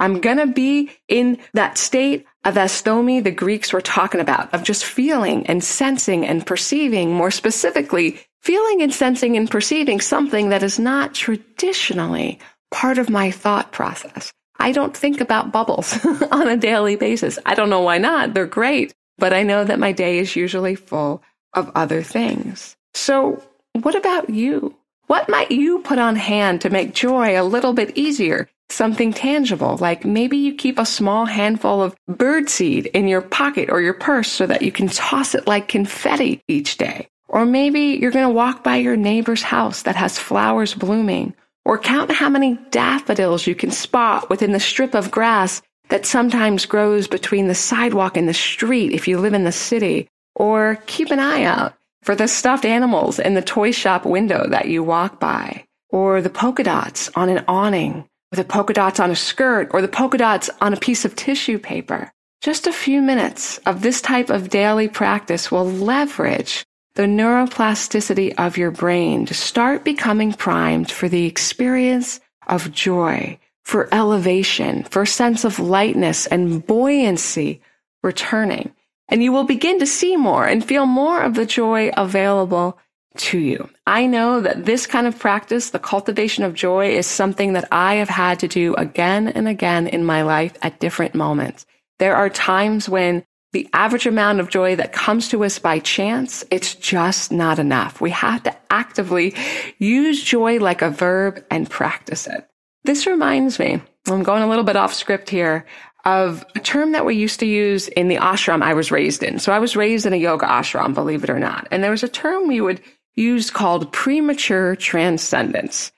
I'm 0.00 0.20
going 0.20 0.38
to 0.38 0.46
be 0.46 0.90
in 1.08 1.38
that 1.52 1.78
state 1.78 2.26
of 2.44 2.56
asthome 2.56 3.22
the 3.22 3.30
Greeks 3.30 3.72
were 3.72 3.82
talking 3.82 4.20
about, 4.20 4.52
of 4.54 4.62
just 4.62 4.84
feeling 4.84 5.46
and 5.46 5.62
sensing 5.62 6.26
and 6.26 6.44
perceiving, 6.44 7.12
more 7.12 7.30
specifically, 7.30 8.18
feeling 8.40 8.82
and 8.82 8.92
sensing 8.92 9.36
and 9.36 9.50
perceiving 9.50 10.00
something 10.00 10.48
that 10.48 10.62
is 10.62 10.78
not 10.78 11.14
traditionally 11.14 12.38
part 12.70 12.98
of 12.98 13.10
my 13.10 13.30
thought 13.30 13.72
process. 13.72 14.32
I 14.58 14.72
don't 14.72 14.96
think 14.96 15.20
about 15.20 15.52
bubbles 15.52 15.98
on 16.32 16.48
a 16.48 16.56
daily 16.56 16.96
basis. 16.96 17.38
I 17.44 17.54
don't 17.54 17.70
know 17.70 17.80
why 17.82 17.98
not. 17.98 18.34
They're 18.34 18.46
great, 18.46 18.94
but 19.18 19.32
I 19.32 19.42
know 19.42 19.64
that 19.64 19.78
my 19.78 19.92
day 19.92 20.18
is 20.18 20.34
usually 20.34 20.74
full 20.74 21.22
of 21.52 21.70
other 21.74 22.02
things. 22.02 22.76
So 22.94 23.42
what 23.72 23.94
about 23.94 24.30
you? 24.30 24.76
What 25.08 25.28
might 25.28 25.50
you 25.50 25.80
put 25.80 25.98
on 25.98 26.16
hand 26.16 26.60
to 26.62 26.70
make 26.70 26.94
joy 26.94 27.40
a 27.40 27.44
little 27.44 27.72
bit 27.72 27.96
easier? 27.98 28.48
Something 28.70 29.12
tangible, 29.12 29.76
like 29.78 30.04
maybe 30.04 30.36
you 30.36 30.54
keep 30.54 30.78
a 30.78 30.86
small 30.86 31.26
handful 31.26 31.82
of 31.82 31.96
birdseed 32.08 32.86
in 32.86 33.08
your 33.08 33.20
pocket 33.20 33.68
or 33.70 33.80
your 33.80 33.94
purse 33.94 34.30
so 34.30 34.46
that 34.46 34.62
you 34.62 34.70
can 34.70 34.88
toss 34.88 35.34
it 35.34 35.46
like 35.46 35.68
confetti 35.68 36.42
each 36.48 36.78
day. 36.78 37.08
Or 37.28 37.44
maybe 37.44 37.98
you're 38.00 38.12
going 38.12 38.26
to 38.26 38.34
walk 38.34 38.64
by 38.64 38.76
your 38.76 38.96
neighbor's 38.96 39.42
house 39.42 39.82
that 39.82 39.96
has 39.96 40.18
flowers 40.18 40.74
blooming 40.74 41.34
or 41.64 41.78
count 41.78 42.10
how 42.10 42.28
many 42.28 42.58
daffodils 42.70 43.46
you 43.46 43.54
can 43.54 43.70
spot 43.70 44.30
within 44.30 44.52
the 44.52 44.60
strip 44.60 44.94
of 44.94 45.10
grass 45.10 45.62
that 45.88 46.06
sometimes 46.06 46.66
grows 46.66 47.08
between 47.08 47.48
the 47.48 47.54
sidewalk 47.54 48.16
and 48.16 48.28
the 48.28 48.34
street 48.34 48.92
if 48.92 49.08
you 49.08 49.18
live 49.18 49.34
in 49.34 49.44
the 49.44 49.52
city, 49.52 50.08
or 50.34 50.78
keep 50.86 51.10
an 51.10 51.18
eye 51.18 51.42
out 51.42 51.74
for 52.02 52.14
the 52.14 52.28
stuffed 52.28 52.64
animals 52.64 53.18
in 53.18 53.34
the 53.34 53.42
toy 53.42 53.72
shop 53.72 54.06
window 54.06 54.48
that 54.48 54.68
you 54.68 54.82
walk 54.82 55.20
by, 55.20 55.64
or 55.90 56.22
the 56.22 56.30
polka 56.30 56.62
dots 56.62 57.10
on 57.14 57.28
an 57.28 57.44
awning, 57.48 58.08
or 58.32 58.36
the 58.36 58.44
polka 58.44 58.72
dots 58.72 59.00
on 59.00 59.10
a 59.10 59.16
skirt, 59.16 59.68
or 59.72 59.82
the 59.82 59.88
polka 59.88 60.18
dots 60.18 60.50
on 60.60 60.72
a 60.72 60.78
piece 60.78 61.04
of 61.04 61.16
tissue 61.16 61.58
paper. 61.58 62.12
Just 62.40 62.66
a 62.66 62.72
few 62.72 63.02
minutes 63.02 63.58
of 63.66 63.82
this 63.82 64.00
type 64.00 64.30
of 64.30 64.48
daily 64.48 64.88
practice 64.88 65.50
will 65.50 65.66
leverage 65.66 66.64
the 66.94 67.02
neuroplasticity 67.02 68.34
of 68.38 68.56
your 68.56 68.70
brain 68.70 69.26
to 69.26 69.34
start 69.34 69.84
becoming 69.84 70.32
primed 70.32 70.90
for 70.90 71.08
the 71.08 71.26
experience 71.26 72.20
of 72.46 72.72
joy, 72.72 73.38
for 73.62 73.92
elevation, 73.92 74.84
for 74.84 75.02
a 75.02 75.06
sense 75.06 75.44
of 75.44 75.58
lightness 75.58 76.26
and 76.26 76.66
buoyancy 76.66 77.60
returning. 78.02 78.74
And 79.08 79.22
you 79.22 79.32
will 79.32 79.44
begin 79.44 79.78
to 79.80 79.86
see 79.86 80.16
more 80.16 80.46
and 80.46 80.64
feel 80.64 80.86
more 80.86 81.20
of 81.20 81.34
the 81.34 81.46
joy 81.46 81.90
available 81.96 82.78
to 83.16 83.38
you. 83.38 83.68
I 83.86 84.06
know 84.06 84.40
that 84.40 84.64
this 84.64 84.86
kind 84.86 85.06
of 85.06 85.18
practice, 85.18 85.70
the 85.70 85.78
cultivation 85.78 86.44
of 86.44 86.54
joy, 86.54 86.90
is 86.90 87.06
something 87.06 87.54
that 87.54 87.68
I 87.72 87.94
have 87.94 88.08
had 88.08 88.38
to 88.40 88.48
do 88.48 88.74
again 88.74 89.28
and 89.28 89.48
again 89.48 89.86
in 89.86 90.04
my 90.04 90.22
life 90.22 90.56
at 90.62 90.80
different 90.80 91.14
moments. 91.14 91.66
There 91.98 92.16
are 92.16 92.30
times 92.30 92.88
when 92.88 93.24
the 93.52 93.68
average 93.72 94.06
amount 94.06 94.38
of 94.38 94.48
joy 94.48 94.76
that 94.76 94.92
comes 94.92 95.28
to 95.28 95.44
us 95.44 95.58
by 95.58 95.80
chance, 95.80 96.44
it's 96.50 96.74
just 96.76 97.32
not 97.32 97.58
enough. 97.58 98.00
We 98.00 98.10
have 98.10 98.44
to 98.44 98.56
actively 98.70 99.34
use 99.78 100.22
joy 100.22 100.58
like 100.58 100.82
a 100.82 100.90
verb 100.90 101.44
and 101.50 101.68
practice 101.68 102.28
it. 102.28 102.46
This 102.84 103.06
reminds 103.06 103.58
me, 103.58 103.82
I'm 104.06 104.22
going 104.22 104.42
a 104.42 104.48
little 104.48 104.64
bit 104.64 104.76
off 104.76 104.94
script 104.94 105.28
here, 105.28 105.66
of 106.04 106.44
a 106.54 106.60
term 106.60 106.92
that 106.92 107.04
we 107.04 107.16
used 107.16 107.40
to 107.40 107.46
use 107.46 107.88
in 107.88 108.08
the 108.08 108.16
ashram 108.16 108.62
I 108.62 108.74
was 108.74 108.90
raised 108.90 109.22
in. 109.22 109.38
So 109.38 109.52
I 109.52 109.58
was 109.58 109.76
raised 109.76 110.06
in 110.06 110.12
a 110.12 110.16
yoga 110.16 110.46
ashram, 110.46 110.94
believe 110.94 111.24
it 111.24 111.30
or 111.30 111.38
not. 111.38 111.68
And 111.70 111.84
there 111.84 111.90
was 111.90 112.02
a 112.02 112.08
term 112.08 112.48
we 112.48 112.60
would 112.60 112.80
use 113.16 113.50
called 113.50 113.92
premature 113.92 114.76
transcendence. 114.76 115.92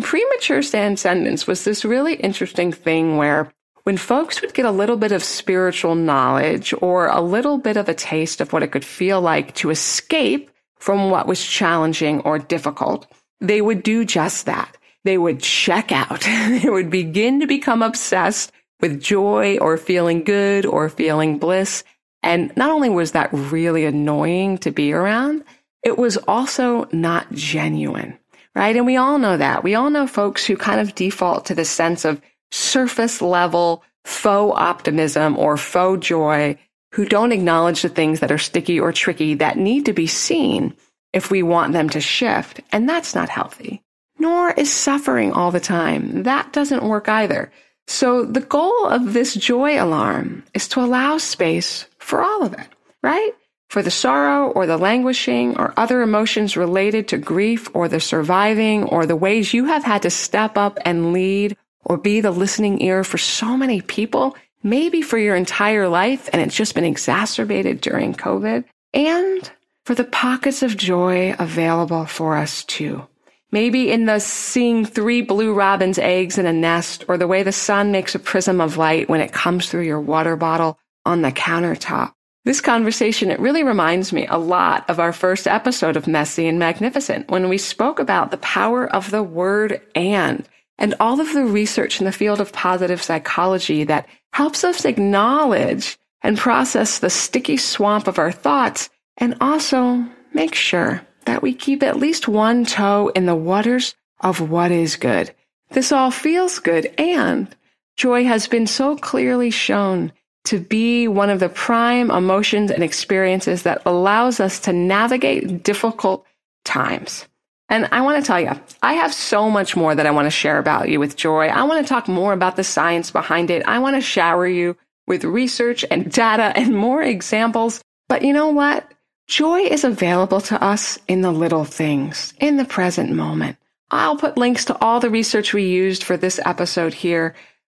Premature 0.00 0.62
transcendence 0.62 1.46
was 1.46 1.64
this 1.64 1.84
really 1.84 2.14
interesting 2.14 2.72
thing 2.72 3.16
where 3.16 3.52
when 3.82 3.96
folks 3.96 4.40
would 4.42 4.54
get 4.54 4.66
a 4.66 4.70
little 4.70 4.96
bit 4.96 5.12
of 5.12 5.24
spiritual 5.24 5.94
knowledge 5.94 6.74
or 6.82 7.06
a 7.06 7.20
little 7.20 7.58
bit 7.58 7.76
of 7.76 7.88
a 7.88 7.94
taste 7.94 8.40
of 8.40 8.52
what 8.52 8.62
it 8.62 8.70
could 8.70 8.84
feel 8.84 9.20
like 9.20 9.54
to 9.54 9.70
escape 9.70 10.50
from 10.78 11.10
what 11.10 11.26
was 11.26 11.44
challenging 11.44 12.20
or 12.20 12.38
difficult, 12.38 13.10
they 13.40 13.60
would 13.60 13.82
do 13.82 14.04
just 14.04 14.46
that. 14.46 14.76
They 15.04 15.18
would 15.18 15.40
check 15.40 15.90
out. 15.90 16.20
they 16.20 16.68
would 16.68 16.90
begin 16.90 17.40
to 17.40 17.46
become 17.46 17.82
obsessed 17.82 18.52
with 18.80 19.00
joy 19.00 19.58
or 19.58 19.76
feeling 19.76 20.22
good 20.22 20.66
or 20.66 20.88
feeling 20.88 21.38
bliss. 21.38 21.82
And 22.22 22.54
not 22.56 22.70
only 22.70 22.90
was 22.90 23.12
that 23.12 23.30
really 23.32 23.84
annoying 23.84 24.58
to 24.58 24.70
be 24.70 24.92
around, 24.92 25.44
it 25.82 25.98
was 25.98 26.16
also 26.28 26.88
not 26.92 27.30
genuine. 27.32 28.18
right? 28.54 28.76
And 28.76 28.86
we 28.86 28.96
all 28.96 29.18
know 29.18 29.36
that. 29.36 29.62
We 29.62 29.74
all 29.74 29.90
know 29.90 30.06
folks 30.06 30.44
who 30.44 30.56
kind 30.56 30.80
of 30.80 30.94
default 30.94 31.46
to 31.46 31.54
the 31.54 31.64
sense 31.64 32.04
of 32.04 32.20
surface 32.50 33.22
level 33.22 33.84
faux 34.04 34.58
optimism 34.58 35.36
or 35.36 35.56
faux 35.56 36.04
joy 36.06 36.58
who 36.92 37.04
don't 37.04 37.32
acknowledge 37.32 37.82
the 37.82 37.88
things 37.88 38.20
that 38.20 38.32
are 38.32 38.38
sticky 38.38 38.80
or 38.80 38.92
tricky 38.92 39.34
that 39.34 39.58
need 39.58 39.84
to 39.84 39.92
be 39.92 40.06
seen 40.06 40.74
if 41.12 41.30
we 41.30 41.42
want 41.42 41.72
them 41.72 41.88
to 41.90 42.00
shift. 42.00 42.60
And 42.72 42.88
that's 42.88 43.14
not 43.14 43.28
healthy. 43.28 43.82
Nor 44.18 44.50
is 44.52 44.72
suffering 44.72 45.32
all 45.32 45.50
the 45.50 45.60
time. 45.60 46.24
That 46.24 46.52
doesn't 46.52 46.82
work 46.82 47.08
either. 47.08 47.52
So 47.86 48.24
the 48.24 48.40
goal 48.40 48.86
of 48.86 49.12
this 49.12 49.34
joy 49.34 49.80
alarm 49.80 50.44
is 50.54 50.68
to 50.68 50.80
allow 50.80 51.18
space 51.18 51.86
for 51.98 52.22
all 52.22 52.42
of 52.42 52.52
it, 52.54 52.66
right? 53.02 53.32
For 53.68 53.82
the 53.82 53.90
sorrow 53.90 54.50
or 54.50 54.66
the 54.66 54.78
languishing 54.78 55.58
or 55.58 55.74
other 55.76 56.00
emotions 56.00 56.56
related 56.56 57.08
to 57.08 57.18
grief 57.18 57.68
or 57.74 57.86
the 57.86 58.00
surviving 58.00 58.84
or 58.84 59.04
the 59.04 59.16
ways 59.16 59.52
you 59.52 59.66
have 59.66 59.84
had 59.84 60.02
to 60.02 60.10
step 60.10 60.56
up 60.56 60.78
and 60.86 61.12
lead 61.12 61.54
or 61.84 61.98
be 61.98 62.22
the 62.22 62.30
listening 62.30 62.80
ear 62.80 63.04
for 63.04 63.18
so 63.18 63.58
many 63.58 63.82
people, 63.82 64.36
maybe 64.62 65.02
for 65.02 65.18
your 65.18 65.36
entire 65.36 65.86
life, 65.86 66.30
and 66.32 66.40
it's 66.40 66.56
just 66.56 66.74
been 66.74 66.84
exacerbated 66.84 67.82
during 67.82 68.14
COVID. 68.14 68.64
And 68.94 69.50
for 69.84 69.94
the 69.94 70.04
pockets 70.04 70.62
of 70.62 70.76
joy 70.76 71.34
available 71.38 72.06
for 72.06 72.36
us 72.36 72.64
too. 72.64 73.06
Maybe 73.50 73.90
in 73.90 74.04
the 74.04 74.18
seeing 74.18 74.84
three 74.84 75.22
blue 75.22 75.54
robin's 75.54 75.98
eggs 75.98 76.36
in 76.36 76.46
a 76.46 76.52
nest, 76.52 77.04
or 77.08 77.16
the 77.16 77.26
way 77.26 77.42
the 77.42 77.52
sun 77.52 77.92
makes 77.92 78.14
a 78.14 78.18
prism 78.18 78.60
of 78.60 78.76
light 78.78 79.08
when 79.08 79.20
it 79.20 79.32
comes 79.32 79.68
through 79.68 79.84
your 79.84 80.00
water 80.00 80.36
bottle 80.36 80.78
on 81.04 81.22
the 81.22 81.32
countertop. 81.32 82.12
This 82.48 82.62
conversation, 82.62 83.30
it 83.30 83.40
really 83.40 83.62
reminds 83.62 84.10
me 84.10 84.26
a 84.26 84.38
lot 84.38 84.88
of 84.88 84.98
our 84.98 85.12
first 85.12 85.46
episode 85.46 85.98
of 85.98 86.06
Messy 86.06 86.48
and 86.48 86.58
Magnificent 86.58 87.28
when 87.28 87.50
we 87.50 87.58
spoke 87.58 87.98
about 87.98 88.30
the 88.30 88.38
power 88.38 88.90
of 88.90 89.10
the 89.10 89.22
word 89.22 89.82
and 89.94 90.48
and 90.78 90.94
all 90.98 91.20
of 91.20 91.34
the 91.34 91.44
research 91.44 92.00
in 92.00 92.06
the 92.06 92.10
field 92.10 92.40
of 92.40 92.54
positive 92.54 93.02
psychology 93.02 93.84
that 93.84 94.08
helps 94.32 94.64
us 94.64 94.86
acknowledge 94.86 95.98
and 96.22 96.38
process 96.38 97.00
the 97.00 97.10
sticky 97.10 97.58
swamp 97.58 98.08
of 98.08 98.18
our 98.18 98.32
thoughts 98.32 98.88
and 99.18 99.36
also 99.42 100.02
make 100.32 100.54
sure 100.54 101.06
that 101.26 101.42
we 101.42 101.52
keep 101.52 101.82
at 101.82 101.98
least 101.98 102.28
one 102.28 102.64
toe 102.64 103.12
in 103.14 103.26
the 103.26 103.36
waters 103.36 103.94
of 104.20 104.48
what 104.50 104.70
is 104.70 104.96
good. 104.96 105.30
This 105.72 105.92
all 105.92 106.10
feels 106.10 106.60
good 106.60 106.94
and 106.96 107.54
joy 107.98 108.24
has 108.24 108.48
been 108.48 108.66
so 108.66 108.96
clearly 108.96 109.50
shown 109.50 110.12
to 110.48 110.58
be 110.58 111.08
one 111.08 111.30
of 111.30 111.40
the 111.40 111.48
prime 111.48 112.10
emotions 112.10 112.70
and 112.70 112.82
experiences 112.82 113.62
that 113.62 113.82
allows 113.86 114.40
us 114.40 114.60
to 114.60 114.72
navigate 114.72 115.62
difficult 115.62 116.26
times. 116.64 117.26
And 117.68 117.88
I 117.92 118.00
want 118.00 118.22
to 118.22 118.26
tell 118.26 118.40
you, 118.40 118.58
I 118.82 118.94
have 118.94 119.12
so 119.12 119.50
much 119.50 119.76
more 119.76 119.94
that 119.94 120.06
I 120.06 120.10
want 120.10 120.26
to 120.26 120.30
share 120.30 120.58
about 120.58 120.88
you 120.88 120.98
with 120.98 121.16
joy. 121.16 121.48
I 121.48 121.64
want 121.64 121.84
to 121.84 121.88
talk 121.88 122.08
more 122.08 122.32
about 122.32 122.56
the 122.56 122.64
science 122.64 123.10
behind 123.10 123.50
it. 123.50 123.66
I 123.66 123.78
want 123.78 123.96
to 123.96 124.00
shower 124.00 124.46
you 124.46 124.76
with 125.06 125.24
research 125.24 125.84
and 125.90 126.10
data 126.10 126.52
and 126.56 126.74
more 126.74 127.02
examples. 127.02 127.82
But 128.08 128.22
you 128.22 128.32
know 128.32 128.48
what? 128.48 128.90
Joy 129.26 129.60
is 129.60 129.84
available 129.84 130.40
to 130.42 130.62
us 130.62 130.98
in 131.08 131.20
the 131.20 131.30
little 131.30 131.66
things, 131.66 132.32
in 132.40 132.56
the 132.56 132.64
present 132.64 133.12
moment. 133.12 133.58
I'll 133.90 134.16
put 134.16 134.38
links 134.38 134.64
to 134.66 134.78
all 134.82 135.00
the 135.00 135.10
research 135.10 135.52
we 135.52 135.64
used 135.64 136.02
for 136.02 136.16
this 136.16 136.40
episode 136.46 136.94
here. 136.94 137.34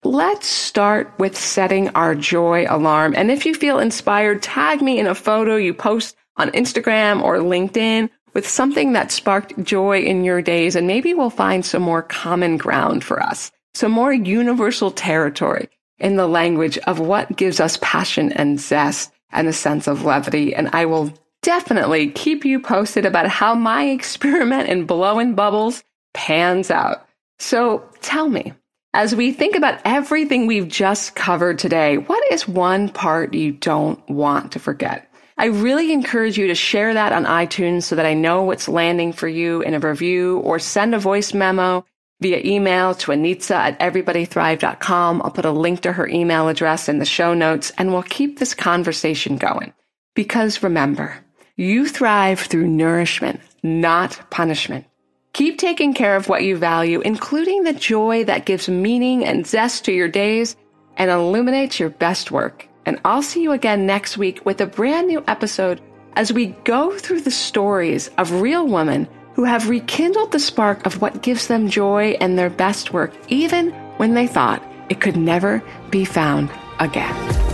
Let's 0.05 0.47
start 0.47 1.11
with 1.19 1.37
setting 1.37 1.89
our 1.89 2.15
joy 2.15 2.65
alarm. 2.69 3.13
And 3.17 3.29
if 3.29 3.45
you 3.45 3.53
feel 3.53 3.79
inspired, 3.79 4.41
tag 4.41 4.81
me 4.81 4.97
in 4.97 5.07
a 5.07 5.13
photo 5.13 5.57
you 5.57 5.73
post 5.73 6.15
on 6.37 6.51
Instagram 6.51 7.21
or 7.21 7.39
LinkedIn 7.39 8.09
with 8.33 8.47
something 8.47 8.93
that 8.93 9.11
sparked 9.11 9.61
joy 9.61 9.99
in 9.99 10.23
your 10.23 10.41
days. 10.41 10.77
And 10.77 10.87
maybe 10.87 11.13
we'll 11.13 11.29
find 11.29 11.65
some 11.65 11.81
more 11.81 12.01
common 12.01 12.55
ground 12.55 13.03
for 13.03 13.21
us, 13.21 13.51
some 13.73 13.91
more 13.91 14.13
universal 14.13 14.89
territory 14.89 15.67
in 15.97 16.15
the 16.15 16.27
language 16.27 16.77
of 16.79 16.99
what 16.99 17.35
gives 17.35 17.59
us 17.59 17.77
passion 17.81 18.31
and 18.31 18.57
zest 18.57 19.11
and 19.33 19.49
a 19.49 19.53
sense 19.53 19.85
of 19.85 20.05
levity. 20.05 20.55
And 20.55 20.69
I 20.71 20.85
will 20.85 21.11
definitely 21.41 22.09
keep 22.11 22.45
you 22.45 22.61
posted 22.61 23.05
about 23.05 23.27
how 23.27 23.53
my 23.53 23.83
experiment 23.89 24.69
in 24.69 24.85
blowing 24.85 25.35
bubbles 25.35 25.83
pans 26.13 26.71
out. 26.71 27.05
So 27.37 27.83
tell 27.99 28.29
me, 28.29 28.53
as 28.93 29.15
we 29.15 29.31
think 29.31 29.55
about 29.55 29.79
everything 29.85 30.47
we've 30.47 30.67
just 30.67 31.15
covered 31.15 31.59
today, 31.59 31.97
what 31.97 32.23
is 32.31 32.47
one 32.47 32.89
part 32.89 33.33
you 33.33 33.51
don't 33.51 34.07
want 34.09 34.53
to 34.53 34.59
forget? 34.59 35.09
I 35.37 35.45
really 35.45 35.93
encourage 35.93 36.37
you 36.37 36.47
to 36.47 36.55
share 36.55 36.93
that 36.93 37.13
on 37.13 37.25
iTunes 37.25 37.83
so 37.83 37.95
that 37.95 38.05
I 38.05 38.13
know 38.13 38.43
what's 38.43 38.67
landing 38.67 39.13
for 39.13 39.27
you 39.27 39.61
in 39.61 39.73
a 39.73 39.79
review 39.79 40.39
or 40.39 40.59
send 40.59 40.93
a 40.93 40.99
voice 40.99 41.33
memo 41.33 41.85
via 42.19 42.41
email 42.43 42.93
to 42.95 43.11
Anitza 43.11 43.55
at 43.55 43.79
everybodythrive.com. 43.79 45.21
I'll 45.23 45.31
put 45.31 45.45
a 45.45 45.51
link 45.51 45.81
to 45.81 45.93
her 45.93 46.07
email 46.07 46.49
address 46.49 46.89
in 46.89 46.99
the 46.99 47.05
show 47.05 47.33
notes 47.33 47.71
and 47.77 47.93
we'll 47.93 48.03
keep 48.03 48.39
this 48.39 48.53
conversation 48.53 49.37
going. 49.37 49.71
Because 50.15 50.61
remember, 50.61 51.23
you 51.55 51.87
thrive 51.87 52.41
through 52.41 52.67
nourishment, 52.67 53.39
not 53.63 54.19
punishment. 54.29 54.85
Keep 55.33 55.57
taking 55.57 55.93
care 55.93 56.15
of 56.15 56.27
what 56.27 56.43
you 56.43 56.57
value, 56.57 57.01
including 57.01 57.63
the 57.63 57.73
joy 57.73 58.23
that 58.25 58.45
gives 58.45 58.67
meaning 58.67 59.23
and 59.23 59.45
zest 59.45 59.85
to 59.85 59.91
your 59.91 60.07
days 60.07 60.55
and 60.97 61.09
illuminates 61.09 61.79
your 61.79 61.89
best 61.89 62.31
work. 62.31 62.67
And 62.85 62.99
I'll 63.05 63.21
see 63.21 63.41
you 63.41 63.51
again 63.51 63.85
next 63.85 64.17
week 64.17 64.45
with 64.45 64.59
a 64.59 64.65
brand 64.65 65.07
new 65.07 65.23
episode 65.27 65.81
as 66.13 66.33
we 66.33 66.47
go 66.65 66.97
through 66.97 67.21
the 67.21 67.31
stories 67.31 68.09
of 68.17 68.41
real 68.41 68.67
women 68.67 69.07
who 69.35 69.43
have 69.43 69.69
rekindled 69.69 70.31
the 70.31 70.39
spark 70.39 70.85
of 70.85 71.01
what 71.01 71.21
gives 71.21 71.47
them 71.47 71.69
joy 71.69 72.17
and 72.19 72.37
their 72.37 72.49
best 72.49 72.91
work, 72.91 73.13
even 73.29 73.71
when 73.97 74.15
they 74.15 74.27
thought 74.27 74.63
it 74.89 74.99
could 74.99 75.15
never 75.15 75.63
be 75.91 76.03
found 76.03 76.49
again. 76.79 77.48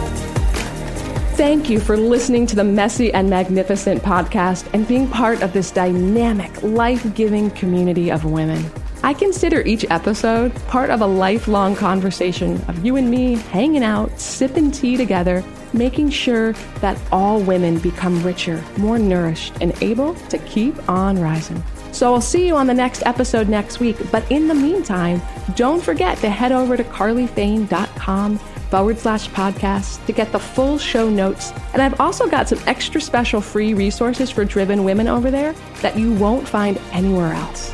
Thank 1.36 1.70
you 1.70 1.82
for 1.82 1.98
listening 1.98 2.48
to 2.48 2.56
the 2.56 2.64
Messy 2.64 3.14
and 3.14 3.30
Magnificent 3.30 4.02
podcast 4.02 4.70
and 4.74 4.88
being 4.88 5.06
part 5.06 5.44
of 5.44 5.52
this 5.52 5.70
dynamic, 5.70 6.64
life 6.64 7.14
giving 7.14 7.52
community 7.52 8.10
of 8.10 8.24
women. 8.24 8.64
I 9.04 9.14
consider 9.14 9.60
each 9.64 9.86
episode 9.90 10.56
part 10.68 10.90
of 10.92 11.02
a 11.02 11.06
lifelong 11.06 11.76
conversation 11.76 12.62
of 12.70 12.86
you 12.86 12.96
and 12.96 13.12
me 13.12 13.36
hanging 13.36 13.84
out, 13.84 14.18
sipping 14.18 14.72
tea 14.72 14.96
together, 14.96 15.44
making 15.74 16.12
sure 16.12 16.54
that 16.80 16.98
all 17.12 17.42
women 17.42 17.80
become 17.80 18.24
richer, 18.24 18.64
more 18.78 18.98
nourished, 18.98 19.54
and 19.60 19.74
able 19.84 20.16
to 20.30 20.38
keep 20.38 20.90
on 20.90 21.20
rising. 21.20 21.62
So 21.92 22.14
I'll 22.14 22.22
see 22.22 22.48
you 22.48 22.56
on 22.56 22.68
the 22.68 22.74
next 22.74 23.04
episode 23.06 23.50
next 23.50 23.82
week. 23.82 23.98
But 24.10 24.30
in 24.32 24.48
the 24.48 24.56
meantime, 24.56 25.22
don't 25.56 25.84
forget 25.84 26.18
to 26.20 26.30
head 26.30 26.54
over 26.54 26.78
to 26.78 26.84
carlyfane.com 26.86 28.40
forward 28.76 29.00
slash 29.00 29.30
podcast 29.30 30.06
to 30.06 30.12
get 30.12 30.34
the 30.34 30.40
full 30.40 30.78
show 30.78 31.10
notes. 31.10 31.54
And 31.72 31.82
I've 31.82 31.98
also 32.02 32.28
got 32.28 32.50
some 32.50 32.60
extra 32.68 33.00
special 33.00 33.40
free 33.40 33.74
resources 33.74 34.30
for 34.30 34.44
driven 34.44 34.84
women 34.84 35.08
over 35.08 35.32
there 35.32 35.54
that 35.82 35.98
you 35.98 36.12
won't 36.16 36.46
find 36.46 36.78
anywhere 36.92 37.32
else. 37.32 37.72